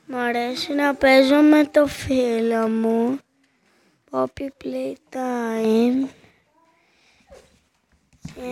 Μ' 0.06 0.16
αρέσει 0.16 0.72
να 0.72 0.94
παίζω 0.94 1.36
με 1.36 1.64
το 1.64 1.86
φίλο 1.86 2.68
μου. 2.68 3.18
Poppy 4.10 4.48
Playtime. 4.64 6.08
Και 8.34 8.42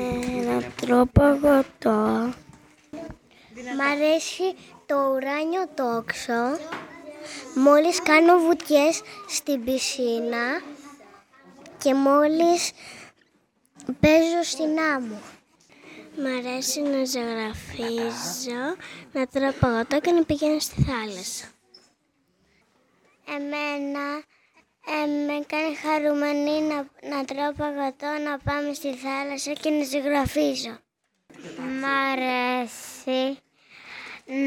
να 0.47 0.63
τρώω 0.63 1.07
παγωτό. 1.07 2.33
Μ' 3.77 3.81
αρέσει 3.93 4.55
το 4.87 4.97
ουράνιο 5.15 5.69
τόξο. 5.75 6.59
Μόλις 7.55 8.03
κάνω 8.03 8.39
βουτιές 8.39 9.03
στην 9.29 9.65
πισίνα 9.65 10.63
και 11.79 11.95
μόλις 11.95 12.73
παίζω 14.01 14.43
στην 14.43 14.79
άμμο. 14.95 15.21
Μ' 16.19 16.27
αρέσει 16.27 16.81
να 16.81 17.05
ζωγραφίζω, 17.05 18.77
να 19.13 19.27
τρώω 19.27 19.53
παγωτό 19.61 20.01
και 20.01 20.13
να 20.13 20.25
πηγαίνω 20.25 20.59
στη 20.59 20.83
θάλασσα. 20.83 21.47
Εμένα 23.37 24.23
ε, 24.87 25.07
με 25.27 25.45
κάνει 25.47 25.75
χαρούμενη 25.75 26.61
να, 26.61 26.77
να 27.17 27.25
τρώω 27.25 27.53
παγωτό, 27.57 28.07
να 28.25 28.39
πάμε 28.39 28.75
στη 28.75 28.95
θάλασσα 28.95 29.53
και 29.53 29.71
να 29.71 29.85
ζωγραφίζω. 29.85 30.79
Μ' 31.81 31.85
αρέσει 32.13 33.39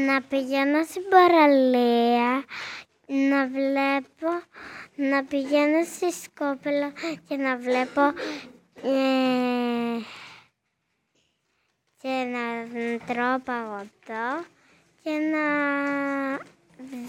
να 0.06 0.22
πηγαίνω 0.22 0.84
στην 0.84 1.02
παραλία, 1.10 2.44
να 3.06 3.46
βλέπω, 3.46 4.42
να 4.94 5.24
πηγαίνω 5.24 5.84
στη 5.84 6.12
Σκόπελο 6.12 6.92
και 7.28 7.36
να 7.36 7.56
βλέπω 7.56 8.02
ε, 8.82 10.00
και 12.02 12.26
να 12.32 12.44
τρώω 13.06 13.38
παγωτό 13.38 14.44
και 15.02 15.10
να 15.10 15.46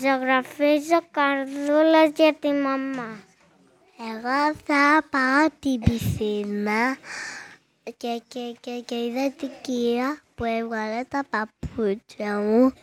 ζωγραφίζω 0.01 1.00
καρδούλα 1.12 2.05
για 2.15 2.33
τη 2.39 2.51
μαμά. 2.51 3.19
Εγώ 4.00 4.55
θα 4.65 5.03
πάω 5.10 5.48
την 5.60 5.79
πισίνα 5.79 6.98
και, 7.98 8.21
και, 8.27 8.55
και, 8.60 8.83
και 8.86 8.95
είδα 8.95 9.31
την 9.31 9.50
κύρα 9.62 10.17
που 10.36 10.43
έβγαλε 10.43 11.03
τα 11.03 11.24
παπούτσια 11.29 12.39
μου 12.39 12.74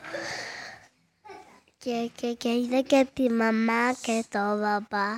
και, 1.78 2.10
και, 2.16 2.32
και 2.32 2.48
είδα 2.48 2.80
και 2.80 3.06
τη 3.14 3.30
μαμά 3.30 3.92
και 4.02 4.24
το 4.28 4.38
μπαμπά 4.38 5.08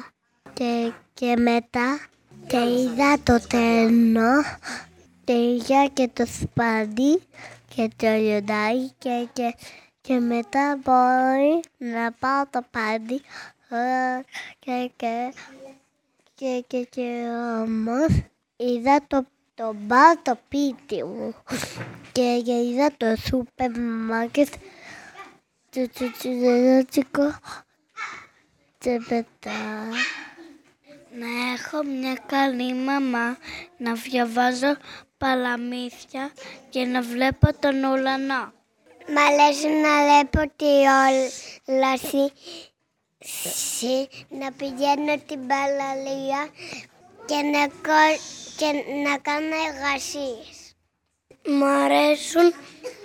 και, 0.52 0.92
και 1.14 1.36
μετά 1.36 2.00
και 2.46 2.58
είδα 2.58 3.18
το 3.22 3.40
τρένο 3.48 4.30
και 5.30 5.36
είδα 5.36 5.86
και 5.92 6.08
το 6.12 6.26
σπάνι 6.26 7.18
και 7.74 7.90
το 7.96 8.06
λιοντάκι 8.06 8.92
και, 8.98 9.28
και, 9.32 9.54
και 10.00 10.18
μετά 10.18 10.78
μπορεί 10.84 11.60
να 11.76 12.12
πάω 12.12 12.46
το 12.50 12.64
πάντι 12.70 13.20
και, 14.58 14.90
και, 14.96 15.32
και, 16.34 16.64
και, 16.66 16.86
και 16.90 17.24
όμως 17.62 18.22
είδα 18.56 19.00
το 19.06 19.26
το 19.54 19.74
μπαρ 19.74 20.16
το 20.22 20.38
πίτι 20.48 21.04
μου 21.04 21.34
και 22.12 22.42
είδα 22.46 22.90
το 22.96 23.16
σούπερ 23.16 23.78
μάρκετ 23.80 24.48
το 25.70 25.88
τσουτσουδερότσικο 25.90 27.34
και 28.78 29.00
μετά 29.08 29.88
να 31.18 31.52
έχω 31.52 31.84
μια 31.84 32.18
καλή 32.26 32.74
μαμά, 32.74 33.36
να 33.76 33.92
διαβάζω 33.92 34.76
παλαμύθια 35.20 36.32
και 36.70 36.84
να 36.84 37.02
βλέπω 37.02 37.48
τον 37.60 37.84
ουρανό. 37.84 38.52
Μ' 39.12 39.18
αρέσει 39.18 39.68
να 39.68 39.92
βλέπω 40.02 40.52
τη 40.56 40.72
όλαση, 41.66 42.32
να 44.28 44.52
πηγαίνω 44.52 45.14
την 45.26 45.46
παραλία 45.46 46.48
και 47.26 47.34
να, 47.34 47.66
και 48.56 48.84
να 49.04 49.18
κάνω 49.18 49.54
εργασίες. 49.68 50.76
Μ' 51.46 51.64
αρέσουν 51.64 52.52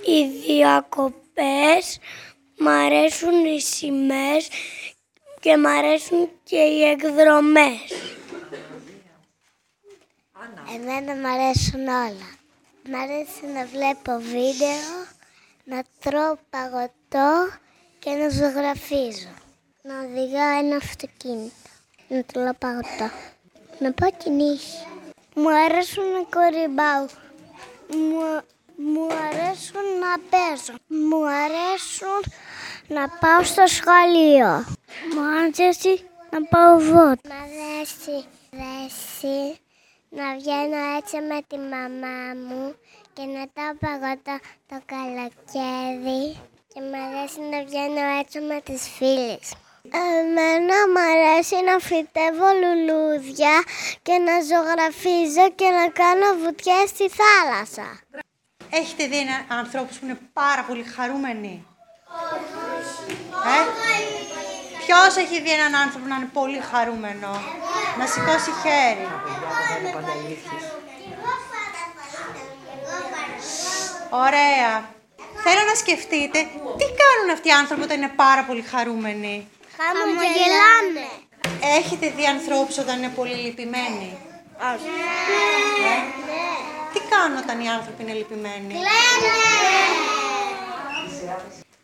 οι 0.06 0.28
διακοπές, 0.46 2.00
μ' 2.58 2.68
αρέσουν 2.68 3.46
οι 3.46 3.62
σημαίες 3.62 4.48
και 5.40 5.58
μ' 5.58 5.68
αρέσουν 5.68 6.30
και 6.44 6.58
οι 6.58 6.84
εκδρομές. 6.84 7.94
Εμένα 10.76 11.16
μου 11.16 11.28
αρέσουν 11.28 11.88
όλα. 11.88 12.30
Μ' 12.90 12.96
αρέσει 12.96 13.46
να 13.56 13.66
βλέπω 13.66 14.12
βίντεο, 14.20 14.88
να 15.64 15.82
τρώω 16.00 16.36
παγωτό 16.50 17.32
και 18.00 18.12
να 18.12 18.30
ζωγραφίζω. 18.30 19.34
Να 19.82 19.94
οδηγάω 20.00 20.60
ένα 20.60 20.76
αυτοκίνητο, 20.76 21.70
να 22.08 22.24
τρώω 22.24 22.54
παγωτό. 22.60 23.10
Να 23.80 23.92
πάω 23.92 24.12
κινήσει. 24.18 24.86
Μου 25.36 25.50
αρέσουν 25.66 26.04
να 26.04 26.24
κορυμπάω. 26.36 27.06
Μου, 27.92 28.42
μου 28.76 29.06
αρέσουν 29.28 29.86
να 30.04 30.14
παίζω. 30.30 30.74
Μου 30.88 31.26
αρέσουν 31.28 32.34
να 32.88 33.10
πάω 33.10 33.44
στο 33.44 33.64
σχολείο. 33.68 34.66
Μου 35.14 35.22
αρέσει 35.40 36.10
να 36.30 36.42
πάω 36.44 36.80
βότ. 36.80 37.20
Μ' 37.28 37.38
αρέσει, 37.44 38.26
αρέσει 38.54 39.60
να 40.20 40.28
βγαίνω 40.38 40.80
έτσι 40.98 41.16
με 41.30 41.40
τη 41.48 41.58
μαμά 41.58 42.20
μου 42.48 42.76
και 43.14 43.24
να 43.36 43.44
τα 43.56 43.68
παγωτά 43.82 44.40
το 44.70 44.78
καλοκαίρι 44.94 46.24
και 46.72 46.80
μου 46.88 46.98
αρέσει 47.06 47.40
να 47.52 47.60
βγαίνω 47.68 48.04
έτσι 48.20 48.40
με 48.40 48.62
τις 48.68 48.82
φίλες. 48.98 49.46
Εμένα 49.92 50.78
μου 50.92 51.02
αρέσει 51.14 51.56
να 51.70 51.76
φυτεύω 51.88 52.48
λουλούδια 52.62 53.56
και 54.02 54.16
να 54.28 54.36
ζωγραφίζω 54.50 55.46
και 55.60 55.70
να 55.78 55.86
κάνω 56.02 56.28
βουτιές 56.44 56.90
στη 56.90 57.10
θάλασσα. 57.20 58.00
Έχετε 58.70 59.08
δει 59.08 59.20
ανθρώπους 59.48 59.98
που 59.98 60.06
είναι 60.06 60.20
πάρα 60.34 60.64
πολύ 60.64 60.84
χαρούμενοι; 60.84 61.66
Ε; 63.58 64.25
Ποιος 64.86 65.16
έχει 65.24 65.42
δει 65.42 65.52
έναν 65.52 65.76
άνθρωπο 65.76 66.06
να 66.08 66.16
είναι 66.16 66.30
πολύ 66.34 66.62
χαρούμενο. 66.72 67.30
Να 68.00 68.06
σηκώσει 68.06 68.52
χέρι. 68.64 69.08
Ωραία. 74.10 74.94
Θέλω 75.44 75.64
να 75.68 75.76
σκεφτείτε 75.76 76.40
τι 76.80 76.86
κάνουν 77.02 77.30
αυτοί 77.32 77.48
οι 77.48 77.52
άνθρωποι 77.52 77.84
όταν 77.84 77.98
είναι 77.98 78.12
πάρα 78.16 78.44
πολύ 78.44 78.62
χαρούμενοι; 78.62 79.48
Χαμογελάνε. 79.78 81.08
Έχετε 81.78 82.10
δει 82.16 82.26
ανθρώπους 82.26 82.78
όταν 82.78 82.98
είναι 82.98 83.12
πολύ 83.16 83.34
λυπημένοι; 83.34 84.18
Ε; 84.60 84.78
Τι 86.94 87.00
κάνουν 87.10 87.38
όταν 87.38 87.60
οι 87.60 87.70
άνθρωποι 87.70 88.04
είναι 88.04 88.14
λυπημένοι; 88.14 88.74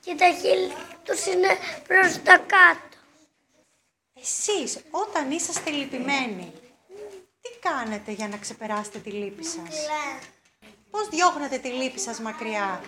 Και 0.06 0.16
τα 0.18 0.26
χείλη 0.26 0.72
τους 1.04 1.26
είναι 1.26 1.58
προς 1.88 2.22
τα 2.24 2.38
κάτω. 2.38 2.91
Εσείς 4.22 4.78
όταν 4.92 5.32
είσαστε 5.32 5.70
λυπημένοι, 5.70 6.54
τι 7.42 7.50
κάνετε 7.60 8.12
για 8.12 8.28
να 8.28 8.38
ξεπεράσετε 8.38 9.00
τη 9.00 9.10
λύπη 9.12 9.44
σας; 9.44 9.76
Πώς 10.92 11.08
διώχνετε 11.10 11.58
τη 11.58 11.68
λύπη 11.70 12.00
σας 12.00 12.20
μακριά; 12.20 12.82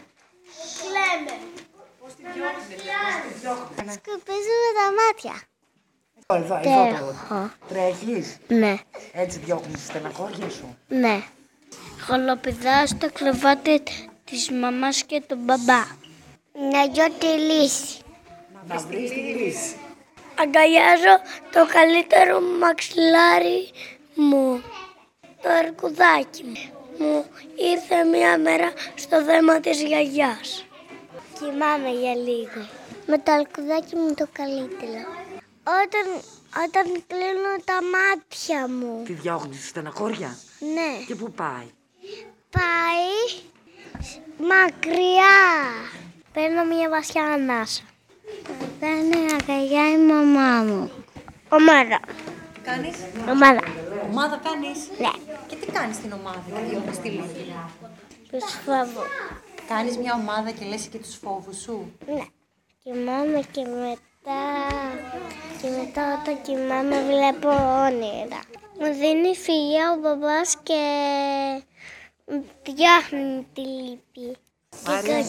Κλαίμε. 0.80 1.40
Σκουπίζουμε 3.94 4.70
τα 4.80 4.88
μάτια. 5.00 5.42
Εδώ, 6.28 6.56
εδώ 6.56 6.98
το 7.00 7.10
Έχω. 7.10 7.52
τρέχεις; 7.68 8.38
Ναι, 8.48 8.78
Έτσι 9.12 9.40
διώχνεις 9.40 9.80
τη 9.80 9.86
στεναχώρια 9.86 10.50
σου; 10.50 10.78
ναι. 10.88 11.24
Χολοπηδάω 12.08 12.88
στο 12.88 13.12
κρεβάτι 13.12 13.82
της 14.24 14.52
μαμάς 14.52 15.04
και 15.04 15.22
του 15.28 15.36
μπαμπά. 15.36 15.84
Να 16.72 16.84
γιω 16.84 17.10
τη 17.20 17.26
λύση. 17.26 18.02
Να 18.68 18.78
βρεις 18.78 19.10
τη 19.10 19.20
λύση. 19.20 19.76
Αγκαλιάζω 20.44 21.16
το 21.52 21.66
καλύτερο 21.74 22.40
μου 22.40 22.58
μαξιλάρι 22.58 23.72
μου. 24.16 24.64
Το 25.42 25.50
αρκουδάκι 25.50 26.44
μου. 26.44 26.62
Μου 26.98 27.26
ήρθε 27.56 28.04
μία 28.04 28.38
μέρα 28.38 28.72
στο 28.96 29.24
δέμα 29.24 29.60
της 29.60 29.82
γιαγιάς. 29.82 30.66
Κοιμάμαι 31.40 31.90
για 31.90 32.16
λίγο. 32.16 32.62
Με 33.06 33.18
το 33.18 33.32
αρκουδάκι 33.32 33.96
μου 33.96 34.14
το 34.14 34.28
καλύτερο. 34.32 35.08
Όταν, 35.64 36.06
όταν 36.66 37.04
κλείνω 37.08 37.54
τα 37.66 37.80
μάτια 37.94 38.68
μου. 38.68 39.04
Τη 39.06 39.14
διώχνεις 39.14 39.60
τη 39.60 39.68
στεναχώρια. 39.68 40.38
Ναι. 40.60 41.06
Και 41.08 41.16
πού 41.16 41.32
πάει; 41.32 41.68
Πάει 42.50 43.42
μακριά. 44.38 45.38
Παίρνω 46.34 46.66
μια 46.66 46.90
βασιά 46.90 47.24
ανάσα. 47.24 47.84
Παίρνει 48.84 49.34
αγκαλιά 49.40 49.92
η 49.92 49.98
μαμά 49.98 50.64
μου. 50.64 50.92
Ομάδα. 51.50 52.00
Τι 52.54 52.60
κάνεις; 52.60 52.96
Ομάδα. 53.30 53.62
Ομάδα 54.10 54.42
κάνεις; 54.44 54.80
Ναι. 55.00 55.34
Και 55.48 55.56
τι 55.56 55.72
κάνεις 55.72 55.96
στην 55.96 56.12
ομάδα 56.12 56.44
και 56.46 56.70
διώχνεις 56.70 57.00
τη 57.00 57.10
λύπη. 57.10 57.54
Τους 58.32 58.54
φόβο. 58.66 59.04
Κάνεις 59.68 59.98
μια 59.98 60.14
ομάδα 60.14 60.52
και 60.52 60.66
λες 60.66 60.88
και 60.88 60.98
τους 60.98 61.16
φόβους 61.16 61.62
σου; 61.62 61.92
Ναι. 62.08 62.26
Κοιμάμαι 62.84 63.42
και 63.52 63.62
μετά. 63.62 64.42
Και 65.62 65.70
μετά 65.78 66.20
όταν 66.20 66.42
κοιμάμαι 66.42 67.04
βλέπω 67.04 67.50
όνειρα. 67.86 68.40
Μου 68.80 68.94
δίνει 69.00 69.36
φιλιά 69.36 69.92
ο 69.92 70.00
μπαμπάς 70.02 70.58
και 70.64 70.82
διάχνει 72.64 73.48
τη 73.54 73.62
λύπη. 73.62 74.38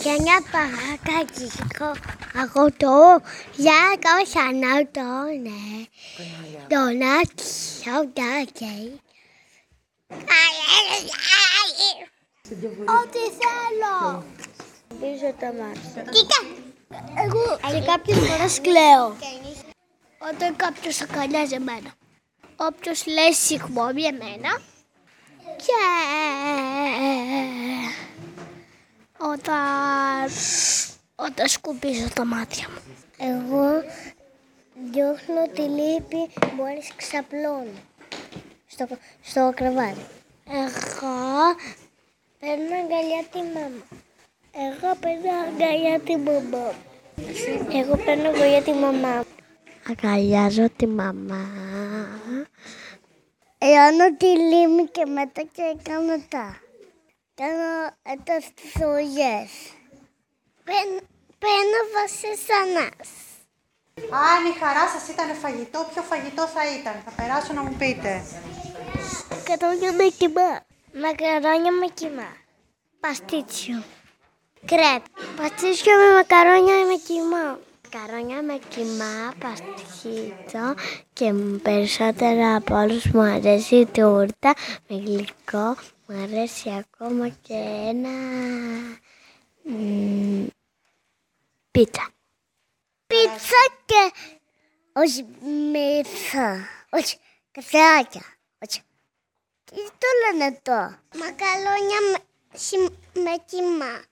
Και 0.02 0.20
μια 0.22 0.42
παγάκακι 0.52 1.50
αγωτό 2.40 3.20
για 3.57 3.98
καusana 3.98 4.87
το 4.90 5.02
ναι. 5.42 5.85
Το 6.68 6.78
να 6.78 7.20
τσιόντακι. 7.35 9.00
Ό,τι 13.00 13.18
θέλω. 13.40 14.24
Πίσω 14.88 15.35
τα 15.40 15.52
μάτια. 15.52 16.02
Κοίτα. 16.12 16.40
Εγώ 17.24 17.59
και 17.72 17.87
κάποιες 17.87 18.18
φορές 18.18 18.61
κλαίω. 18.61 19.16
Όταν 20.33 20.57
κάποιος 20.57 21.00
αγκαλιάζει 21.00 21.54
εμένα. 21.54 21.92
Όποιος 22.57 23.07
λέει 23.07 23.33
συγγνώμη 23.33 24.02
εμένα. 24.02 24.61
Και 25.57 25.72
όταν, 29.18 30.29
όταν 31.14 31.48
σκουπίζω 31.48 32.09
τα 32.14 32.24
μάτια 32.24 32.68
μου. 32.68 32.81
Εγώ 33.18 33.83
διώχνω 34.92 35.48
τη 35.55 35.62
λύπη 35.62 36.31
μόλις 36.57 36.92
ξαπλώνω 36.96 37.79
στο, 38.66 38.87
στο 39.22 39.53
κρεβάτι. 39.55 40.05
Εγώ 40.50 41.55
παίρνω 42.40 42.74
αγκαλιά 42.83 43.24
τη 43.33 43.38
μάμα. 43.38 43.85
Εγώ 44.53 44.94
παίρνω 45.00 45.31
αγκαλιά 45.48 46.00
τη 46.00 46.16
μαμά. 46.16 46.72
Εγώ 47.72 47.96
παίρνω 47.96 48.29
αγκαλιά 48.29 48.62
τη 48.62 48.72
μαμά. 48.72 49.24
Αγκαλιάζω 49.90 50.70
τη 50.77 50.87
μαμά. 50.87 51.48
Λιώνω 53.64 54.16
τη 54.16 54.27
λίμνη 54.27 54.85
και 54.85 55.07
μετά 55.07 55.42
και 55.53 55.77
κάνω 55.83 56.22
τα. 56.29 56.63
Κάνω 57.37 57.90
τα 58.25 58.40
στις 58.40 58.75
ογιές. 58.97 59.51
Παίρνω 61.42 61.81
βασισανάς. 61.94 63.11
Αν 64.11 64.40
η 64.51 64.59
χαράς 64.61 64.90
σας 64.90 65.09
ήταν 65.09 65.35
φαγητό, 65.35 65.87
ποιο 65.92 66.03
φαγητό 66.03 66.47
θα 66.47 66.62
ήταν; 66.79 67.03
Θα 67.05 67.11
περάσω 67.16 67.53
να 67.53 67.62
μου 67.62 67.75
πείτε. 67.79 68.23
Μακαρόνια 69.31 69.92
με 69.92 70.05
κιμά. 70.18 70.51
Μακαρόνια 71.03 71.73
με 71.73 71.87
κιμά. 71.94 72.37
Παστίτσιο. 73.01 73.83
Κρέπ. 74.64 75.03
Παστίτσιο 75.37 75.92
με 75.97 76.14
μακαρόνια 76.14 76.75
με 76.87 76.97
κιμά. 77.07 77.59
Μακαρόνια 77.83 78.42
με 78.42 78.59
κιμά, 78.68 79.33
παστίτσιο 79.38 80.75
και 81.12 81.33
περισσότερα 81.62 82.57
από 82.57 82.75
όλους 82.75 83.05
μου 83.05 83.20
αρέσει 83.20 83.77
η 83.77 83.87
τούρτα 83.87 84.55
με 84.88 84.97
γλυκό. 84.97 85.77
Μου 86.07 86.23
αρέσει 86.23 86.71
ακόμα 86.71 87.29
και 87.29 87.55
ένα 87.88 88.11
μ, 89.62 90.47
πίτσα. 91.71 92.09
Πίτσα 93.07 93.62
και 93.87 94.12
όχι 94.93 95.25
μύθα. 95.71 96.69
Όχι, 96.90 97.17
καφεάκια. 97.53 98.23
Όχι. 98.59 98.81
Τι 99.64 99.75
το 99.75 100.07
λένε 100.38 100.61
το. 100.62 100.97
Μακαλόνια 101.19 101.99
με, 102.12 102.19
χυ- 102.59 102.93
με 103.14 103.43
κιμά. 103.47 104.03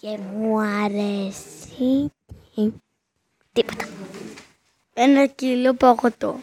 Και 0.00 0.18
μου 0.18 0.58
αρέσει 0.60 2.12
τίποτα. 3.52 3.88
Ένα 4.94 5.26
κιλό 5.26 5.74
παγωτό. 5.74 6.42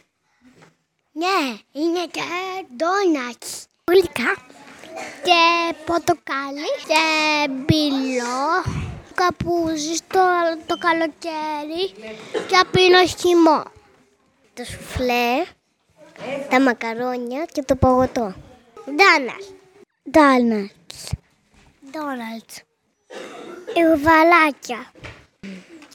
Ναι, 1.12 1.58
είναι 1.72 2.06
και 2.08 2.22
ντόνατς. 2.76 3.66
Γλυκά. 3.92 4.46
Και 5.24 5.76
πορτοκάλι. 5.86 6.70
Και 6.88 7.48
μπιλό. 7.50 8.64
Καπούζι 9.14 9.96
στο 9.96 10.20
το 10.66 10.78
καλοκαίρι. 10.78 11.92
Και 12.48 12.56
απίνω 12.62 13.06
χυμό. 13.06 13.64
Το 14.54 14.64
σουφλέ, 14.64 15.44
τα 16.50 16.62
μακαρόνια 16.62 17.46
και 17.46 17.62
το 17.62 17.76
παγωτό. 17.76 18.34
Ντόναλτ. 18.86 19.44
Ντόναλτ. 20.12 20.72
Ντόναλτς. 21.92 22.62
Ιουδαλάκια. 23.76 24.92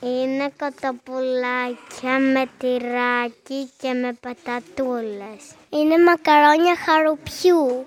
Είναι 0.03 0.53
κοτοπουλάκια 0.59 2.19
με 2.19 2.49
τυράκι 2.59 3.71
και 3.79 3.93
με 3.93 4.13
πατατούλες. 4.21 5.43
Είναι 5.71 5.99
μακαρόνια 5.99 6.77
χαρουπιού. 6.77 7.87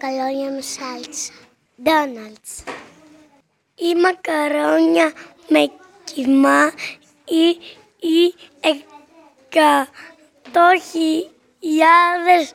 Μακαρόνια 0.00 0.50
με 0.50 0.60
σάλτσα. 0.60 1.32
Ντόναλτς. 1.82 2.62
Ή 3.74 3.94
μακαρόνια 3.94 5.12
με 5.48 5.70
κιμά 6.04 6.72
ή, 7.24 7.48
ή 8.06 8.34
εκατό 8.60 10.70
χιλιάδες 10.90 12.52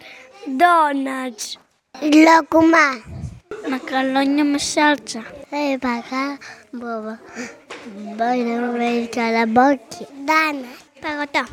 ντόναλτς. 0.56 1.58
Λόκουμα. 2.02 3.04
Μακαρόνια 3.70 4.44
με 4.44 4.58
σάλτσα. 4.58 5.24
Ε, 5.50 5.78
παγά, 5.78 6.38
μπόβα. 6.72 7.20
Μπορεί 7.96 8.40
να 8.40 8.72
βρει 8.72 9.08
καλαμπόκι. 9.08 10.08
Ντάνα. 10.26 10.68
Παγωτό. 11.02 11.44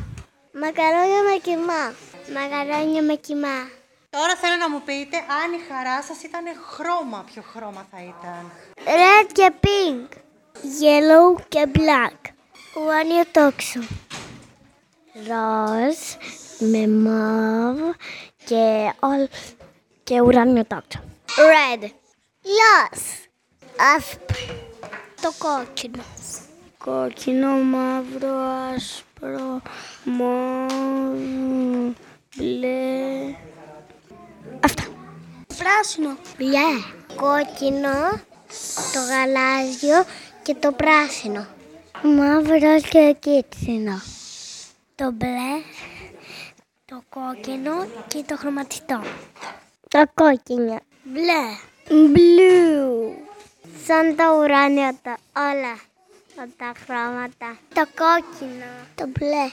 Μακαρόνια 0.53 1.21
με 1.23 1.39
κιμά. 1.41 1.93
Μακαρόνια 2.33 3.01
με 3.01 3.15
κιμά. 3.15 3.79
Τώρα 4.17 4.35
θέλω 4.35 4.55
να 4.55 4.69
μου 4.69 4.81
πείτε 4.85 5.17
αν 5.17 5.53
η 5.53 5.61
χαρά 5.69 6.01
σας 6.01 6.23
ήταν 6.23 6.43
χρώμα, 6.69 7.23
ποιο 7.33 7.41
χρώμα 7.41 7.87
θα 7.91 7.97
ήταν. 8.01 8.51
Red 8.75 9.29
και 9.31 9.53
pink. 9.61 10.07
Yellow 10.81 11.41
και 11.47 11.65
black. 11.73 12.29
Ουράνιο 12.81 13.23
τόξο. 13.31 13.79
Ροζ 15.13 15.97
με 16.59 16.87
μαύ 16.87 17.91
και, 18.45 18.93
όλ, 18.99 19.27
και 20.03 20.21
ουράνιο 20.21 20.65
τόξο. 20.65 20.99
Red. 21.25 21.89
Λος. 22.41 23.03
Άσπρο. 23.95 24.55
Το 25.21 25.31
κόκκινο. 25.37 26.03
Κόκκινο, 26.77 27.51
μαύρο, 27.51 28.35
άσπρο, 28.75 29.61
μαύρο, 30.03 31.93
μπλε. 32.35 33.35
Αυτά. 34.63 34.83
Πράσινο. 35.57 36.17
Μπλε. 36.37 36.69
Κόκκινο, 37.15 38.09
το 38.93 38.99
γαλάζιο 39.09 40.05
και 40.43 40.53
το 40.53 40.71
πράσινο. 40.71 41.47
Μαύρο 42.03 42.81
και 42.89 43.15
κίτρινο. 43.19 44.01
Το 44.95 45.11
μπλε, 45.11 45.53
το 46.85 47.03
κόκκινο 47.09 47.87
και 48.07 48.23
το 48.27 48.37
χρωματιστό. 48.37 49.01
Το 49.87 50.03
κόκκινο. 50.13 50.79
Μπλε. 51.03 51.43
Blue. 51.87 53.13
Σαν 53.85 54.15
το 54.15 54.23
ουράνιο 54.39 54.97
τα 55.01 55.17
όλα. 55.35 55.79
Σαν 56.35 56.53
τα 56.57 56.71
χρώματα. 56.85 57.57
Το 57.73 57.85
κόκκινο. 57.95 58.71
Το 58.95 59.07
μπλε. 59.07 59.51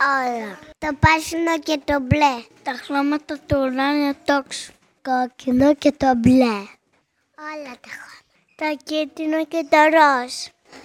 Όλα. 0.00 0.58
Το 0.78 0.88
πράσινο 1.00 1.58
και 1.58 1.80
το 1.84 2.00
μπλε. 2.00 2.34
Τα 2.62 2.72
χρώματα 2.72 3.38
του 3.46 3.56
ουράνιου 3.60 4.14
τόξου. 4.24 4.72
Κόκκινο 5.02 5.74
και 5.74 5.92
το 5.92 6.14
μπλε. 6.16 6.56
Όλα 7.50 7.72
τα 7.84 7.90
χρώματα. 7.94 8.34
Το 8.60 8.68
κίτρινο 8.84 9.44
και 9.46 9.66
το 9.70 9.78
ροζ. 9.94 10.34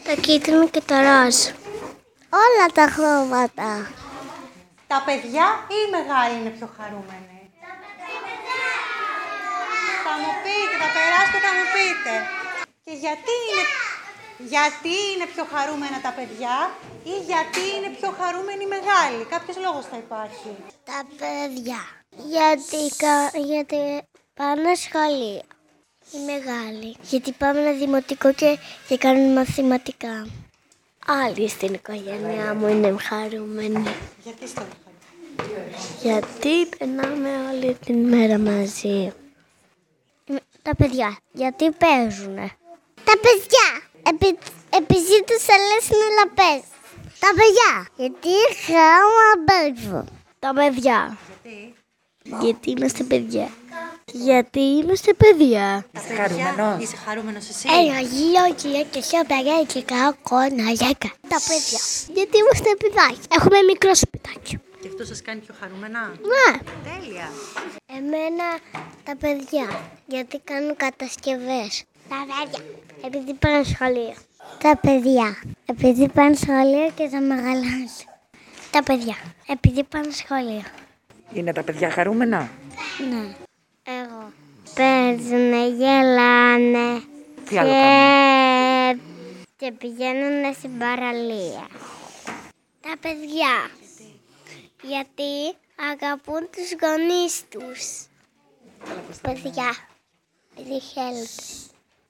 Το 0.07 0.21
κίτρινο 0.21 0.67
και 0.69 0.81
το 0.81 0.95
ροζ. 0.95 1.37
Όλα 2.43 2.65
τα 2.73 2.85
χρώματα. 2.93 3.91
Τα 4.87 5.03
παιδιά 5.05 5.45
ή 5.75 5.77
οι 5.83 5.89
μεγάλοι 5.95 6.33
είναι 6.39 6.53
πιο 6.57 6.69
χαρούμενοι; 6.77 7.37
Θα 10.05 10.13
μου 10.21 10.31
πείτε, 10.43 10.75
θα 10.81 10.89
περάσετε, 10.95 11.39
θα 11.45 11.51
μου 11.57 11.65
πείτε. 11.75 12.13
Και 12.85 12.93
γιατί 13.03 13.31
είναι, 13.47 13.63
γιατί 14.47 14.89
είναι 15.13 15.25
πιο 15.33 15.45
χαρούμενα 15.53 16.01
τα 16.01 16.13
παιδιά 16.17 16.71
ή 17.03 17.15
γιατί 17.31 17.59
είναι 17.75 17.89
πιο 17.99 18.09
χαρούμενοι 18.19 18.63
οι 18.63 18.67
μεγάλοι. 18.67 19.25
Κάποιος 19.29 19.57
λόγος 19.57 19.85
θα 19.85 19.97
υπάρχει. 19.97 20.49
Τα 20.83 20.99
παιδιά. 21.19 21.81
Γιατί, 22.35 22.95
κα- 22.97 23.31
γιατί 23.51 24.01
πάνε 24.33 24.73
σχολείο. 24.75 25.41
Οι 26.11 26.17
μεγάλοι. 26.25 26.95
Γιατί 27.01 27.31
πάμε 27.31 27.59
ένα 27.59 27.71
δημοτικό 27.71 28.33
και, 28.33 28.57
και 28.87 28.97
κάνουν 28.97 29.33
μαθηματικά. 29.33 30.27
Άλλοι 31.05 31.47
στην 31.49 31.73
οικογένειά 31.73 32.53
μου 32.53 32.67
είναι 32.67 32.95
χαρούμενοι. 32.99 33.83
Γιατί 34.23 34.43
είστε 34.43 34.61
χαρούμενοι; 34.61 35.75
Γιατί 36.01 36.65
περνάμε 36.77 37.29
όλη 37.53 37.77
την 37.85 38.07
μέρα 38.07 38.37
μαζί. 38.37 39.13
Τα 40.61 40.75
παιδιά. 40.75 41.17
Γιατί 41.31 41.71
παίζουνε; 41.71 42.51
Τα 43.03 43.13
παιδιά. 43.21 43.88
Επει, 44.09 44.37
επειδή 44.69 45.23
τους 45.27 45.43
αρέσουν 45.55 46.01
να 46.19 46.25
παίζουν. 46.37 46.63
Τα 47.19 47.29
παιδιά. 47.39 47.71
Γιατί 47.95 48.33
χάμα 48.65 49.29
παίζουν. 49.49 50.09
Τα 50.39 50.53
παιδιά. 50.53 51.17
Γιατί; 51.43 51.75
Γιατί 52.41 52.69
είμαστε 52.71 53.03
παιδιά. 53.03 53.49
Γιατί 54.11 54.59
είμαστε 54.59 55.13
παιδιά. 55.13 55.85
Είστε 55.95 56.13
χαρούμενος; 56.15 56.83
Είσαι 56.83 56.95
χαρούμενος 57.05 57.49
εσύ; 57.49 57.67
Ένα 57.79 57.99
γύρο 57.99 58.53
και 58.55 58.85
και 58.91 59.01
σε 59.01 59.25
παιδιά 59.27 59.63
και 59.67 59.83
κόνα 60.21 60.69
γέκα. 60.71 61.09
Τα 61.27 61.39
παιδιά. 61.47 61.79
Γιατί 62.13 62.37
είμαστε 62.37 62.69
παιδάκια. 62.81 63.23
Έχουμε 63.37 63.61
μικρό 63.61 63.95
σπιτάκι. 63.95 64.59
Και 64.81 64.87
αυτό 64.87 65.05
σας 65.05 65.21
κάνει 65.21 65.39
πιο 65.39 65.55
χαρούμενα; 65.59 65.99
Ναι. 66.33 66.57
Τέλεια. 66.89 67.29
Εμένα 67.97 68.47
τα 69.03 69.15
παιδιά, 69.15 69.67
γιατί 70.05 70.39
κάνουν 70.43 70.75
κατασκευές. 70.75 71.83
Τα 72.09 72.25
παιδιά, 72.27 72.65
επειδή 73.05 73.33
πάνε 73.33 73.63
σχολείο. 73.63 74.13
Τα 74.59 74.77
παιδιά, 74.77 75.41
επειδή 75.65 76.09
πάνε 76.09 76.35
σχολείο 76.35 76.91
και 76.95 77.09
τα 77.11 77.21
μεγαλάζουν. 77.21 78.07
Τα 78.71 78.83
παιδιά, 78.83 79.15
επειδή 79.47 79.83
πάνε 79.83 80.11
σχολείο. 80.11 80.63
Είναι 81.33 81.53
τα 81.53 81.63
παιδιά 81.63 81.89
χαρούμενα; 81.91 82.49
Ναι. 83.09 83.35
Εγώ. 83.83 84.31
Παίζουνε, 84.75 85.67
γελάνε. 85.67 87.01
Τι 87.49 87.57
άλλο 87.57 87.69
κάνουν. 87.71 89.01
και, 89.57 89.65
και 89.65 89.71
πηγαίνουν 89.71 90.53
στην 90.53 90.77
παραλία. 90.77 91.67
Τα 92.81 92.95
παιδιά. 93.01 93.69
Γιατί 94.81 95.55
αγαπούν 95.91 96.49
τους 96.51 96.75
γονείς 96.81 97.43
τους. 97.49 98.05
Παιδιά. 99.21 99.75
Επειδή 100.57 100.81
θέλετε. 100.81 101.68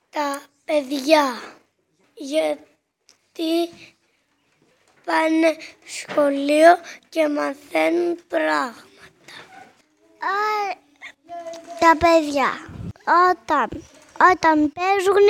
Τα 0.09 0.41
παιδιά. 0.65 1.41
Γιατί 2.13 3.69
πάνε 5.05 5.57
σχολείο 5.85 6.77
και 7.09 7.27
μαθαίνουν 7.27 8.19
πράγματα. 8.27 9.33
Α, 10.19 10.77
τα 11.79 11.97
παιδιά 11.97 12.69
όταν, 13.05 13.69
όταν 14.31 14.71
παίζουν 14.71 15.27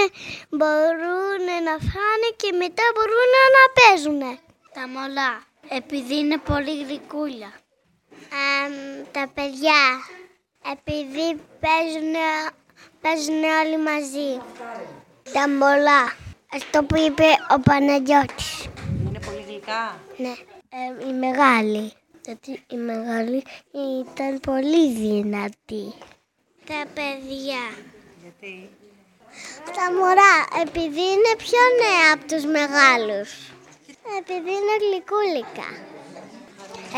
μπορούν 0.49 1.45
να 1.63 1.71
φάνε 1.71 2.29
και 2.35 2.51
μετά 2.51 2.83
μπορούν 2.93 3.31
να 3.55 3.63
παίζουν. 3.79 4.39
Τα 4.73 4.87
μολά, 4.87 5.43
επειδή 5.69 6.17
είναι 6.17 6.37
πολύ 6.37 6.83
γλυκούλια. 6.83 7.51
τα 9.11 9.31
παιδιά, 9.33 9.81
επειδή 10.71 11.41
παίζουν, 11.59 12.15
παίζουν 13.01 13.43
όλοι 13.63 13.77
μαζί. 13.89 14.31
Τα 15.33 15.49
μολά, 15.49 16.01
αυτό 16.53 16.83
που 16.83 16.97
είπε 16.97 17.23
ο 17.55 17.59
Παναγιώτης. 17.59 18.67
Είναι 19.07 19.19
πολύ 19.25 19.43
γλυκά. 19.47 19.99
Ναι, 20.17 20.33
ε, 20.69 21.07
η 21.09 21.13
μεγάλη. 21.13 21.93
Γιατί 22.25 22.63
η 22.67 22.75
μεγάλη 22.75 23.43
ήταν 23.71 24.39
πολύ 24.39 24.93
δυνατή. 24.93 25.93
Τα 26.65 26.83
παιδιά. 26.93 27.63
Γιατί; 28.21 28.69
Τα 29.75 29.93
μωρά, 29.93 30.35
επειδή 30.61 31.01
είναι 31.01 31.33
πιο 31.37 31.59
νέα 31.81 32.13
από 32.13 32.25
τους 32.25 32.43
μεγάλους. 32.45 33.29
Επειδή 34.19 34.49
είναι 34.49 34.75
γλυκούλικα. 34.83 35.67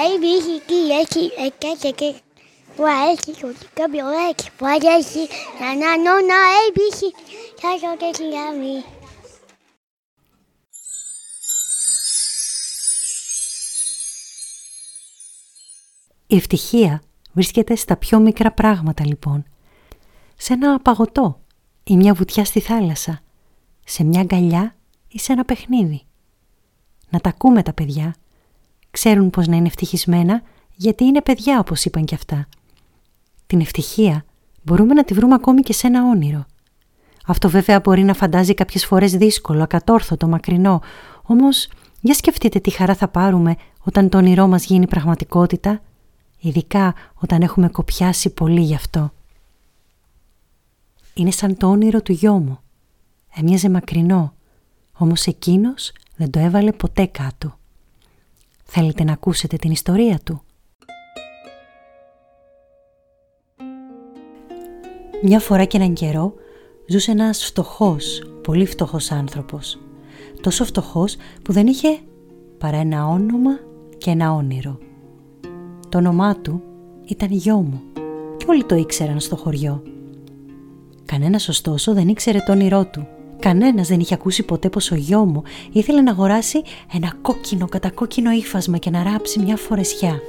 Έχει 0.03 0.33
έχει 0.39 0.51
εκεί, 0.51 0.81
έχει 0.99 1.31
εκεί, 1.45 1.87
εκεί. 1.87 2.21
Που 2.81 2.87
έχει 2.87 3.31
κάποιο 3.73 4.05
έχει, 4.07 4.51
που 4.57 4.65
έχει 4.65 5.27
ένα 5.73 5.97
νόνα, 5.97 6.35
έχει, 6.67 7.13
έχει, 7.73 7.97
και 7.97 8.05
έχει 8.13 8.33
λάβει. 8.33 8.85
Η 16.27 16.35
ευτυχία 16.35 17.01
βρίσκεται 17.31 17.75
στα 17.75 17.97
πιο 17.97 18.19
μικρά 18.19 18.51
πράγματα 18.51 19.05
λοιπόν. 19.05 19.45
Σε 20.35 20.53
ένα 20.53 20.79
παγωτό 20.79 21.39
ή 21.83 21.95
μια 21.95 22.13
βουτιά 22.13 22.45
στη 22.45 22.59
θάλασσα, 22.59 23.21
σε 23.85 24.03
μια 24.03 24.21
αγκαλιά 24.21 24.75
ή 25.07 25.19
σε 25.19 25.31
ένα 25.31 25.45
παιχνίδι. 25.45 26.01
Να 27.09 27.19
τα 27.19 27.29
ακούμε 27.29 27.63
τα 27.63 27.73
παιδιά. 27.73 28.15
Ξέρουν 28.91 29.29
πώς 29.29 29.47
να 29.47 29.55
είναι 29.55 29.67
ευτυχισμένα 29.67 30.41
γιατί 30.75 31.03
είναι 31.03 31.21
παιδιά 31.21 31.59
όπως 31.59 31.85
είπαν 31.85 32.05
κι 32.05 32.15
αυτά. 32.15 32.47
Την 33.51 33.61
ευτυχία 33.61 34.25
μπορούμε 34.63 34.93
να 34.93 35.03
τη 35.03 35.13
βρούμε 35.13 35.33
ακόμη 35.33 35.61
και 35.61 35.73
σε 35.73 35.87
ένα 35.87 36.09
όνειρο. 36.09 36.45
Αυτό 37.25 37.49
βέβαια 37.49 37.79
μπορεί 37.79 38.03
να 38.03 38.13
φαντάζει 38.13 38.53
κάποιες 38.53 38.85
φορές 38.85 39.11
δύσκολο, 39.11 39.63
ακατόρθωτο, 39.63 40.27
μακρινό, 40.27 40.81
όμως 41.21 41.69
για 42.01 42.13
σκεφτείτε 42.13 42.59
τι 42.59 42.69
χαρά 42.69 42.95
θα 42.95 43.07
πάρουμε 43.07 43.55
όταν 43.83 44.09
το 44.09 44.17
όνειρό 44.17 44.47
μας 44.47 44.65
γίνει 44.65 44.87
πραγματικότητα, 44.87 45.81
ειδικά 46.39 46.93
όταν 47.15 47.41
έχουμε 47.41 47.69
κοπιάσει 47.69 48.29
πολύ 48.29 48.61
γι' 48.61 48.75
αυτό. 48.75 49.11
Είναι 51.13 51.31
σαν 51.31 51.57
το 51.57 51.67
όνειρο 51.67 52.01
του 52.01 52.11
γιο 52.11 52.33
μου. 52.33 52.59
Έμοιαζε 53.35 53.69
μακρινό, 53.69 54.33
όμως 54.93 55.25
εκείνος 55.25 55.91
δεν 56.15 56.29
το 56.29 56.39
έβαλε 56.39 56.71
ποτέ 56.71 57.05
κάτω. 57.05 57.57
Θέλετε 58.63 59.03
να 59.03 59.13
ακούσετε 59.13 59.57
την 59.57 59.71
ιστορία 59.71 60.19
του; 60.23 60.43
Μια 65.23 65.39
φορά 65.39 65.63
και 65.65 65.77
έναν 65.77 65.93
καιρό 65.93 66.33
ζούσε 66.85 67.11
ένας 67.11 67.45
φτωχός, 67.45 68.23
πολύ 68.43 68.65
φτωχός 68.65 69.11
άνθρωπος. 69.11 69.79
Τόσο 70.41 70.65
φτωχός 70.65 71.15
που 71.43 71.53
δεν 71.53 71.67
είχε 71.67 71.99
παρά 72.57 72.77
ένα 72.77 73.07
όνομα 73.07 73.59
και 73.97 74.09
ένα 74.09 74.33
όνειρο. 74.33 74.77
Το 75.89 75.97
όνομά 75.97 76.35
του 76.35 76.61
ήταν 77.05 77.27
γιο 77.31 77.55
μου 77.55 77.81
και 78.37 78.45
όλοι 78.49 78.63
το 78.63 78.75
ήξεραν 78.75 79.19
στο 79.19 79.35
χωριό. 79.35 79.83
Κανένας 81.05 81.47
ωστόσο 81.47 81.93
δεν 81.93 82.07
ήξερε 82.07 82.39
το 82.45 82.51
όνειρό 82.51 82.85
του. 82.85 83.07
Κανένας 83.39 83.87
δεν 83.87 83.99
είχε 83.99 84.13
ακούσει 84.13 84.43
ποτέ 84.43 84.69
πως 84.69 84.91
ο 84.91 84.95
γιο 84.95 85.25
μου 85.25 85.43
ήθελε 85.71 86.01
να 86.01 86.11
αγοράσει 86.11 86.61
ένα 86.93 87.13
κόκκινο 87.21 87.67
κατακόκκινο 87.67 88.31
ύφασμα 88.31 88.77
και 88.77 88.89
να 88.89 89.03
ράψει 89.03 89.39
μια 89.39 89.57
φορεσιά. 89.57 90.19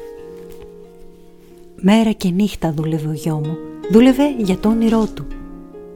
Μέρα 1.77 2.13
και 2.13 2.31
νύχτα 2.31 2.73
δούλευε 2.73 3.09
ο 3.09 3.13
γιο 3.13 3.35
μου. 3.35 3.57
Δούλευε 3.91 4.35
για 4.39 4.59
το 4.59 4.69
όνειρό 4.69 5.07
του. 5.15 5.27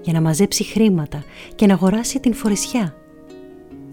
Για 0.02 0.12
να 0.12 0.20
μαζέψει 0.20 0.64
χρήματα 0.64 1.24
και 1.54 1.66
να 1.66 1.74
αγοράσει 1.74 2.20
την 2.20 2.34
φορεσιά. 2.34 2.94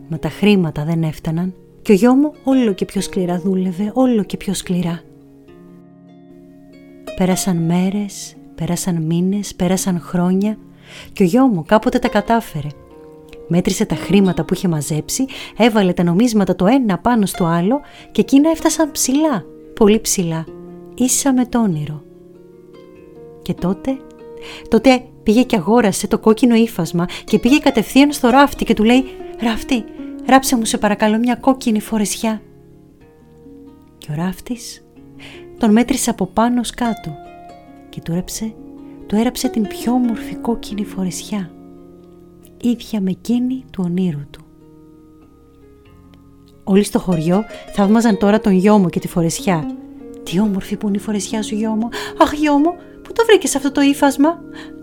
Μα 0.07 0.19
τα 0.19 0.29
χρήματα 0.29 0.83
δεν 0.83 1.03
έφταναν 1.03 1.53
και 1.81 1.91
ο 1.91 1.95
γιο 1.95 2.13
μου 2.13 2.33
όλο 2.43 2.73
και 2.73 2.85
πιο 2.85 3.01
σκληρά 3.01 3.39
δούλευε, 3.39 3.91
όλο 3.93 4.23
και 4.23 4.37
πιο 4.37 4.53
σκληρά. 4.53 5.01
Πέρασαν 7.15 7.57
μέρες, 7.57 8.35
πέρασαν 8.55 9.01
μήνες, 9.01 9.55
πέρασαν 9.55 9.99
χρόνια 9.99 10.57
και 11.13 11.23
ο 11.23 11.25
γιο 11.25 11.47
μου 11.47 11.63
κάποτε 11.67 11.99
τα 11.99 12.07
κατάφερε. 12.07 12.67
Μέτρησε 13.47 13.85
τα 13.85 13.95
χρήματα 13.95 14.43
που 14.43 14.53
είχε 14.53 14.67
μαζέψει, 14.67 15.25
έβαλε 15.57 15.93
τα 15.93 16.03
νομίσματα 16.03 16.55
το 16.55 16.65
ένα 16.65 16.97
πάνω 16.97 17.25
στο 17.25 17.45
άλλο 17.45 17.81
και 18.11 18.21
εκείνα 18.21 18.49
έφτασαν 18.49 18.91
ψηλά, 18.91 19.45
πολύ 19.73 19.99
ψηλά, 19.99 20.45
ίσα 20.95 21.33
με 21.33 21.45
το 21.45 21.61
όνειρο. 21.61 22.03
Και 23.43 23.53
τότε, 23.53 23.97
τότε 24.67 25.03
πήγε 25.23 25.43
και 25.43 25.55
αγόρασε 25.55 26.07
το 26.07 26.19
κόκκινο 26.19 26.55
ύφασμα 26.55 27.05
και 27.23 27.39
πήγε 27.39 27.57
κατευθείαν 27.57 28.11
στο 28.11 28.29
ράφτη 28.29 28.65
και 28.65 28.73
του 28.73 28.83
λέει 28.83 29.03
«Ράφτη, 29.39 29.83
ράψε 30.25 30.55
μου 30.55 30.65
σε 30.65 30.77
παρακαλώ 30.77 31.17
μια 31.17 31.35
κόκκινη 31.35 31.81
φορεσιά». 31.81 32.41
Και 33.97 34.07
ο 34.11 34.15
ράφτης 34.15 34.85
τον 35.57 35.71
μέτρησε 35.71 36.09
από 36.09 36.25
πάνω 36.25 36.61
κάτω 36.75 37.15
και 37.89 38.01
του 38.01 38.13
έψε 38.13 38.53
του 39.07 39.15
έραψε 39.15 39.49
την 39.49 39.67
πιο 39.67 39.91
όμορφη 39.91 40.35
κόκκινη 40.35 40.85
φορεσιά, 40.85 41.51
ίδια 42.61 43.01
με 43.01 43.09
εκείνη 43.09 43.63
του 43.71 43.83
ονείρου 43.85 44.29
του. 44.29 44.41
Όλοι 46.63 46.83
στο 46.83 46.99
χωριό 46.99 47.43
θαύμαζαν 47.73 48.17
τώρα 48.17 48.39
τον 48.39 48.53
γιο 48.53 48.77
μου 48.77 48.89
και 48.89 48.99
τη 48.99 49.07
φορεσιά. 49.07 49.75
Τι 50.23 50.39
όμορφη 50.39 50.77
που 50.77 50.87
είναι 50.87 50.97
η 50.97 50.99
φορεσιά 50.99 51.41
σου 51.41 51.55
γιο 51.55 51.71
μου. 51.71 51.89
Αχ 52.21 52.33
γιο 52.33 52.57
μου, 52.57 52.75
πού 53.13 53.19
το 53.19 53.25
βρήκες 53.25 53.55
αυτό 53.55 53.71
το 53.71 53.81
ύφασμα; 53.81 54.39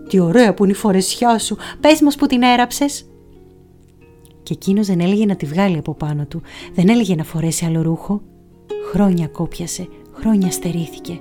Τι 0.09 0.19
ωραία 0.19 0.53
που 0.53 0.63
είναι 0.63 0.73
η 0.73 0.75
φορεσιά 0.75 1.37
σου. 1.37 1.57
Πες 1.79 2.01
μας 2.01 2.15
που 2.15 2.25
την 2.25 2.41
έραψες. 2.41 3.05
Και 4.43 4.53
εκείνος 4.53 4.87
δεν 4.87 4.99
έλεγε 4.99 5.25
να 5.25 5.35
τη 5.35 5.45
βγάλει 5.45 5.77
από 5.77 5.93
πάνω 5.93 6.25
του. 6.25 6.41
Δεν 6.73 6.89
έλεγε 6.89 7.15
να 7.15 7.23
φορέσει 7.23 7.65
άλλο 7.65 7.81
ρούχο. 7.81 8.21
Χρόνια 8.91 9.27
κόπιασε, 9.27 9.87
χρόνια 10.13 10.51
στερήθηκε. 10.51 11.19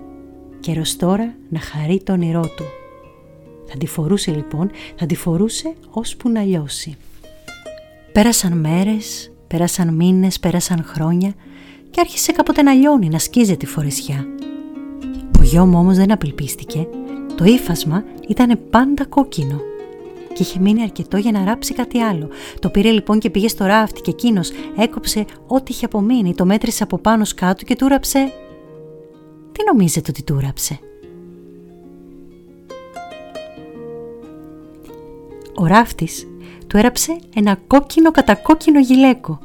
Καιρός 0.60 0.96
τώρα 0.96 1.34
να 1.48 1.60
χαρεί 1.60 2.02
το 2.02 2.12
όνειρό 2.12 2.42
του. 2.56 2.64
Θα 3.66 3.76
τη 3.78 3.86
φορούσε 3.86 4.30
λοιπόν, 4.30 4.70
θα 4.96 5.06
τη 5.06 5.14
φορούσε 5.14 5.74
ώσπου 5.90 6.28
να 6.28 6.42
λιώσει. 6.42 6.96
Πέρασαν 8.12 8.58
μέρες, 8.58 9.32
πέρασαν 9.46 9.94
μήνες, 9.94 10.40
πέρασαν 10.40 10.84
χρόνια 10.84 11.34
και 11.90 12.00
άρχισε 12.00 12.32
κάποτε 12.32 12.62
να 12.62 12.72
λιώνει, 12.72 13.08
να 13.08 13.18
σκίζει 13.18 13.56
τη 13.56 13.66
φορεσιά. 13.66 14.26
Ο 15.50 15.52
γιο 15.52 15.66
μου 15.66 15.78
όμως 15.78 15.96
δεν 15.96 16.12
απελπίστηκε. 16.12 16.88
Το 17.34 17.44
ύφασμα 17.44 18.04
ήταν 18.28 18.58
πάντα 18.70 19.04
κόκκινο 19.04 19.60
και 20.32 20.42
είχε 20.42 20.58
μείνει 20.60 20.82
αρκετό 20.82 21.16
για 21.16 21.32
να 21.32 21.44
ράψει 21.44 21.74
κάτι 21.74 21.98
άλλο. 21.98 22.28
Το 22.58 22.68
πήρε 22.68 22.90
λοιπόν 22.90 23.18
και 23.18 23.30
πήγε 23.30 23.48
στο 23.48 23.64
ράφτη 23.64 24.00
και 24.00 24.10
εκείνος 24.10 24.50
έκοψε 24.76 25.24
ό,τι 25.46 25.72
είχε 25.72 25.84
απομείνει, 25.84 26.34
το 26.34 26.44
μέτρησε 26.44 26.82
από 26.82 26.98
πάνω 26.98 27.24
σκάτω 27.24 27.64
και 27.64 27.76
του 27.76 27.88
ράψε. 27.88 28.32
Τι 29.52 29.64
νομίζετε 29.72 30.10
ότι 30.10 30.22
του 30.22 30.38
ράψε; 30.40 30.78
ο 35.54 35.66
ράφτης 35.66 36.26
του 36.66 36.76
έραψε 36.76 37.16
ένα 37.34 37.58
κόκκινο 37.66 38.10
κατακόκκινο 38.10 38.80
γυλαίκο. 38.80 39.38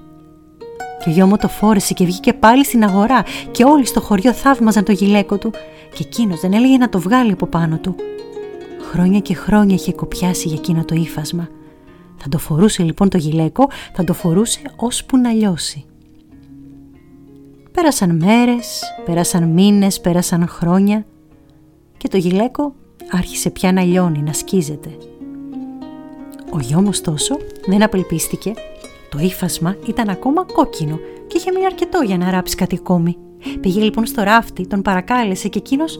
Και 1.03 1.09
ο 1.09 1.13
γιο 1.13 1.25
μου 1.25 1.37
το 1.37 1.47
φόρεσε 1.47 1.93
και 1.93 2.05
βγήκε 2.05 2.33
πάλι 2.33 2.65
στην 2.65 2.83
αγορά 2.83 3.23
και 3.51 3.63
όλοι 3.63 3.85
στο 3.85 4.01
χωριό 4.01 4.33
θαύμαζαν 4.33 4.83
το 4.83 4.91
γυλαίκο 4.91 5.37
του 5.37 5.51
και 5.95 6.03
εκείνος 6.03 6.39
δεν 6.39 6.53
έλεγε 6.53 6.77
να 6.77 6.89
το 6.89 6.99
βγάλει 6.99 7.31
από 7.31 7.45
πάνω 7.45 7.77
του. 7.77 7.95
Χρόνια 8.91 9.19
και 9.19 9.35
χρόνια 9.35 9.75
είχε 9.75 9.93
κοπιάσει 9.93 10.47
για 10.47 10.57
εκείνο 10.57 10.85
το 10.85 10.95
ύφασμα. 10.95 11.47
Θα 12.17 12.29
το 12.29 12.37
φορούσε 12.37 12.83
λοιπόν 12.83 13.09
το 13.09 13.17
γυλαίκο, 13.17 13.67
θα 13.93 14.03
το 14.03 14.13
φορούσε 14.13 14.59
ώσπου 14.75 15.17
να 15.17 15.31
λιώσει. 15.31 15.85
Πέρασαν 17.71 18.15
μέρες, 18.15 18.81
πέρασαν 19.05 19.43
μήνες, 19.43 20.01
πέρασαν 20.01 20.47
χρόνια 20.47 21.05
και 21.97 22.07
το 22.07 22.17
γυλαίκο 22.17 22.73
άρχισε 23.11 23.49
πια 23.49 23.71
να 23.71 23.81
λιώνει, 23.81 24.21
να 24.21 24.33
σκίζεται. 24.33 24.97
Ο 26.49 26.59
γιο 26.59 26.81
μου 26.81 26.89
ωστόσο 26.89 27.37
δεν 27.65 27.83
απελπίστηκε. 27.83 28.53
Το 29.09 29.19
ύφασμα 29.19 29.75
ήταν 29.87 30.09
ακόμα 30.09 30.45
κόκκινο 30.53 30.99
και 31.27 31.37
είχε 31.37 31.51
μείνει 31.51 31.65
αρκετό 31.65 32.01
για 32.05 32.17
να 32.17 32.31
ράψει 32.31 32.55
κάτι 32.55 32.75
ακόμη. 32.75 33.17
Πήγε 33.59 33.81
λοιπόν 33.81 34.05
στο 34.05 34.23
ράφτη, 34.23 34.67
τον 34.67 34.81
παρακάλεσε 34.81 35.47
και 35.47 35.57
εκείνος 35.57 35.99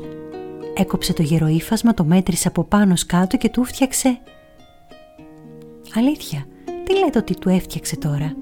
έκοψε 0.73 1.13
το 1.13 1.21
γερούφασμα, 1.21 1.93
το 1.93 2.03
μέτρησε 2.03 2.47
από 2.47 2.63
πάνω 2.63 2.93
κάτω 3.07 3.37
και 3.37 3.49
του 3.49 3.63
φτιάξε. 3.63 4.19
Αλήθεια, 5.95 6.45
τι 6.83 6.99
λέτε 6.99 7.17
ότι 7.17 7.35
του 7.35 7.49
έφτιαξε 7.49 7.97
τώρα; 7.97 8.35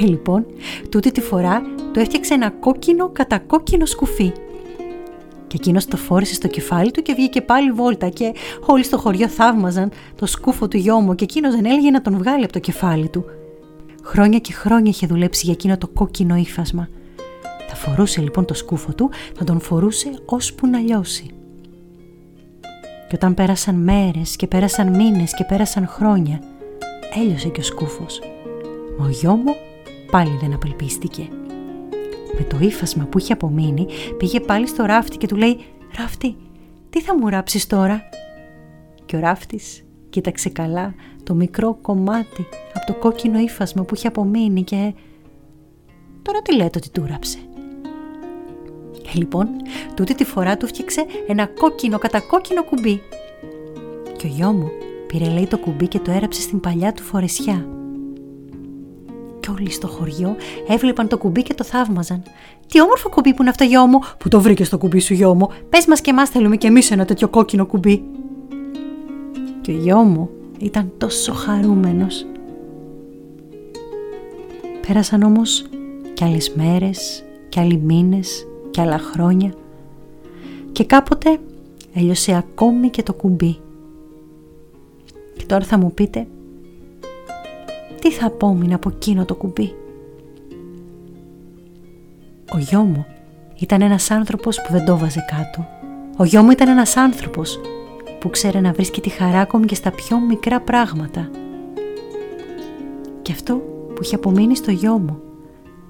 Ε, 0.00 0.04
λοιπόν, 0.04 0.46
τούτη 0.88 1.12
τη 1.12 1.20
φορά 1.20 1.62
του 1.92 2.00
έφτιαξε 2.00 2.34
ένα 2.34 2.50
κόκκινο 2.50 3.08
κατακόκκινο 3.08 3.86
σκουφί 3.86 4.32
και 5.46 5.60
εκείνος 5.62 5.86
το 5.86 5.96
φόρεσε 5.96 6.34
στο 6.34 6.48
κεφάλι 6.48 6.90
του 6.90 7.02
και 7.02 7.14
βγήκε 7.14 7.40
πάλι 7.40 7.70
βόλτα 7.70 8.08
και 8.08 8.34
όλοι 8.66 8.84
στο 8.84 8.98
χωριό 8.98 9.28
θαύμαζαν 9.28 9.90
το 10.14 10.26
σκούφο 10.26 10.68
του 10.68 10.76
γιο 10.76 11.00
μου 11.00 11.14
και 11.14 11.24
εκείνος 11.24 11.54
δεν 11.54 11.64
έλεγε 11.64 11.90
να 11.90 12.02
τον 12.02 12.16
βγάλει 12.16 12.44
από 12.44 12.52
το 12.52 12.58
κεφάλι 12.58 13.08
του. 13.08 13.24
Χρόνια 14.02 14.38
και 14.38 14.52
χρόνια 14.52 14.90
είχε 14.90 15.06
δουλέψει 15.06 15.44
για 15.44 15.52
εκείνο 15.52 15.78
το 15.78 15.88
κόκκινο 15.88 16.36
ύφασμα. 16.36 16.88
Θα 17.68 17.74
φορούσε 17.74 18.20
λοιπόν 18.20 18.44
το 18.44 18.54
σκούφο 18.54 18.92
του, 18.94 19.10
θα 19.34 19.44
τον 19.44 19.60
φορούσε 19.60 20.10
ώσπου 20.24 20.66
να 20.66 20.78
λιώσει. 20.78 21.26
Και 23.08 23.14
όταν 23.14 23.34
πέρασαν 23.34 23.74
μέρες 23.74 24.36
και 24.36 24.46
πέρασαν 24.46 24.96
μήνες 24.96 25.34
και 25.34 25.44
πέρασαν 25.44 25.86
χρόνια, 25.86 26.40
έλειωσε 27.20 27.48
και 27.48 27.60
ο 27.60 27.64
σκούφος. 27.64 28.20
Μα 28.98 29.06
ο 29.06 29.08
γιο 29.08 29.34
μου 29.34 29.54
πάλι 30.10 30.38
δεν 30.40 30.54
απελπίστηκε 30.54 31.28
με 32.38 32.44
το 32.44 32.56
ύφασμα 32.60 33.04
που 33.04 33.18
είχε 33.18 33.32
απομείνει, 33.32 33.86
πήγε 34.18 34.40
πάλι 34.40 34.66
στο 34.66 34.84
ράφτη 34.84 35.16
και 35.16 35.26
του 35.26 35.36
λέει 35.36 35.64
«Ράφτη, 35.98 36.36
τι 36.90 37.00
θα 37.00 37.18
μου 37.18 37.28
ράψεις 37.28 37.66
τώρα» 37.66 38.02
Και 39.06 39.16
ο 39.16 39.18
ράφτης 39.18 39.84
κοίταξε 40.08 40.48
καλά 40.48 40.94
το 41.22 41.34
μικρό 41.34 41.78
κομμάτι 41.82 42.46
από 42.74 42.86
το 42.86 42.94
κόκκινο 42.98 43.38
ύφασμα 43.38 43.84
που 43.84 43.94
είχε 43.94 44.06
απομείνει 44.06 44.62
και 44.62 44.94
«Τώρα 46.22 46.42
τι 46.42 46.56
λέτε 46.56 46.78
ότι 46.78 46.90
του 46.90 47.06
ράψε» 47.08 47.38
ε, 49.06 49.18
Λοιπόν, 49.18 49.48
τούτη 49.94 50.14
τη 50.14 50.24
φορά 50.24 50.56
του 50.56 50.66
φτιάξε 50.66 51.04
ένα 51.26 51.46
κόκκινο 51.46 51.98
κατακόκκινο 51.98 52.64
κουμπί. 52.64 53.02
Και 54.16 54.26
ο 54.26 54.28
γιο 54.28 54.52
μου 54.52 54.70
πήρε 55.06 55.28
λέει 55.30 55.46
το 55.46 55.58
κουμπί 55.58 55.88
και 55.88 55.98
το 55.98 56.10
έραψε 56.10 56.40
στην 56.40 56.60
παλιά 56.60 56.92
του 56.92 57.02
φορεσιά 57.02 57.66
και 59.44 59.50
όλοι 59.50 59.70
στο 59.70 59.86
χωριό 59.86 60.36
έβλεπαν 60.68 61.08
το 61.08 61.18
κουμπί 61.18 61.42
και 61.42 61.54
το 61.54 61.64
θαύμαζαν. 61.64 62.22
Τι 62.66 62.80
όμορφο 62.80 63.08
κουμπί 63.08 63.34
που 63.34 63.40
είναι 63.40 63.50
αυτό, 63.50 63.64
γιο 63.64 63.86
μου, 63.86 63.98
που 64.18 64.28
το 64.28 64.40
βρήκες 64.40 64.66
στο 64.66 64.78
κουμπί 64.78 65.00
σου, 65.00 65.14
γιο 65.14 65.34
μου. 65.34 65.48
Πες 65.68 65.86
μας 65.86 66.00
και 66.00 66.10
εμάς 66.10 66.28
θέλουμε 66.28 66.56
κι 66.56 66.66
εμείς 66.66 66.90
ένα 66.90 67.04
τέτοιο 67.04 67.28
κόκκινο 67.28 67.66
κουμπί. 67.66 68.02
Και 69.60 69.70
ο 69.70 69.74
γιο 69.74 69.96
μου 69.96 70.30
ήταν 70.58 70.92
τόσο 70.98 71.32
χαρούμενος. 71.32 72.26
Πέρασαν 74.86 75.22
όμως 75.22 75.64
κι 76.14 76.24
άλλες 76.24 76.52
μέρες, 76.54 77.24
κι 77.48 77.60
άλλοι 77.60 77.76
μήνες, 77.76 78.46
κι 78.74 78.80
άλλα 78.80 78.98
χρόνια 78.98 79.52
και 80.72 80.84
κάποτε 80.84 81.38
έλειωσε 81.94 82.34
ακόμη 82.34 82.90
και 82.90 83.02
το 83.02 83.12
κουμπί. 83.12 83.58
Και 85.36 85.44
τώρα 85.46 85.64
θα 85.64 85.78
μου 85.78 85.92
πείτε, 85.92 86.26
τι 88.00 88.10
θα 88.10 88.26
απόμεινε 88.26 88.74
από 88.74 88.88
εκείνο 88.94 89.24
το 89.24 89.34
κουμπί; 89.34 89.74
Ο 92.52 92.58
γιο 92.58 92.80
μου 92.80 93.06
ήταν 93.60 93.82
ένας 93.82 94.10
άνθρωπος 94.10 94.62
που 94.62 94.72
δεν 94.72 94.84
το 94.84 94.98
βάζε 94.98 95.24
κάτω. 95.30 95.66
Ο 96.16 96.24
γιο 96.24 96.42
μου 96.42 96.50
ήταν 96.50 96.68
ένας 96.68 96.96
άνθρωπος 96.96 97.60
που 98.18 98.30
ξέρε 98.30 98.60
να 98.60 98.72
βρίσκει 98.72 99.00
τη 99.00 99.08
χαρά 99.08 99.40
ακόμη 99.40 99.66
και 99.66 99.74
στα 99.74 99.90
πιο 99.90 100.20
μικρά 100.20 100.60
πράγματα. 100.60 101.30
Και 103.22 103.32
αυτό 103.32 103.54
που 103.94 104.02
είχε 104.02 104.14
απομείνει 104.14 104.56
στο 104.56 104.70
γιο 104.70 104.98
μου 104.98 105.18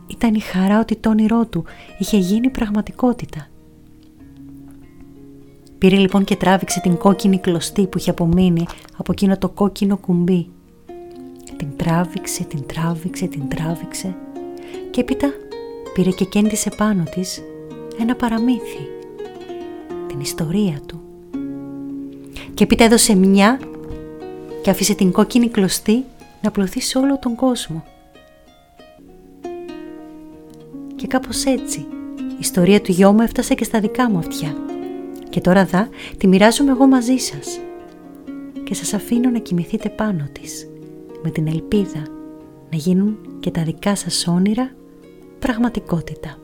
ήταν 0.07 0.35
η 0.35 0.41
χαρά 0.41 0.81
ότι 0.81 0.97
το 0.97 1.09
όνειρό 1.09 1.47
του 1.47 1.65
είχε 1.99 2.17
γίνει 2.17 2.51
πραγματικότητα. 2.51 3.49
Πήρε 5.79 5.97
λοιπόν 5.97 6.25
και 6.25 6.37
τράβηξε 6.37 6.81
την 6.81 6.97
κόκκινη 6.97 7.39
κλωστή 7.39 7.87
που 7.87 7.99
είχε 7.99 8.11
απομείνει 8.11 8.67
από 8.97 9.13
εκείνο 9.13 9.39
το 9.39 9.49
κόκκινο 9.49 9.97
κουμπί. 9.97 10.49
Την 11.57 11.77
τράβηξε, 11.77 12.45
την 12.45 12.67
τράβηξε, 12.67 13.27
την 13.27 13.49
τράβηξε 13.49 14.15
και 14.91 15.01
έπειτα 15.01 15.33
πήρε 15.95 16.11
και 16.11 16.25
κέντησε 16.25 16.71
πάνω 16.77 17.03
της 17.15 17.43
ένα 18.01 18.15
παραμύθι. 18.15 18.89
Την 20.07 20.21
ιστορία 20.21 20.81
του. 20.87 21.01
Και 22.55 22.65
έπειτα 22.65 22.85
έδωσε 22.85 23.15
μια 23.15 23.61
και 24.63 24.71
άφησε 24.71 24.95
την 24.95 25.13
κόκκινη 25.13 25.49
κλωστή 25.49 26.05
να 26.43 26.51
πλωθεί 26.51 26.81
σε 26.81 26.99
όλο 26.99 27.19
τον 27.19 27.35
κόσμο. 27.35 27.85
Και 31.05 31.11
κάπως 31.11 31.45
έτσι 31.45 31.79
η 32.19 32.37
ιστορία 32.39 32.81
του 32.81 32.93
γιού 32.93 33.13
μου 33.13 33.21
έφτασε 33.21 33.55
και 33.55 33.65
στα 33.65 33.81
δικά 33.81 34.11
μου 34.11 34.19
αυτιά. 34.19 34.57
Και 35.29 35.41
τώρα 35.41 35.65
δα 35.65 35.89
τη 36.17 36.27
μοιράζομαι 36.27 36.71
εγώ 36.71 36.87
μαζί 36.87 37.17
σας. 37.17 37.61
Και 38.65 38.75
σας 38.75 38.95
αφήνω 38.95 39.31
να 39.31 39.39
κοιμηθείτε 39.39 39.89
πάνω 39.89 40.29
της 40.33 40.69
με 41.23 41.31
την 41.31 41.47
ελπίδα 41.47 42.03
να 42.71 42.77
γίνουν 42.77 43.19
και 43.41 43.51
τα 43.51 43.63
δικά 43.63 43.97
σας 43.97 44.27
όνειρα 44.27 44.71
πραγματικότητα. 45.39 46.44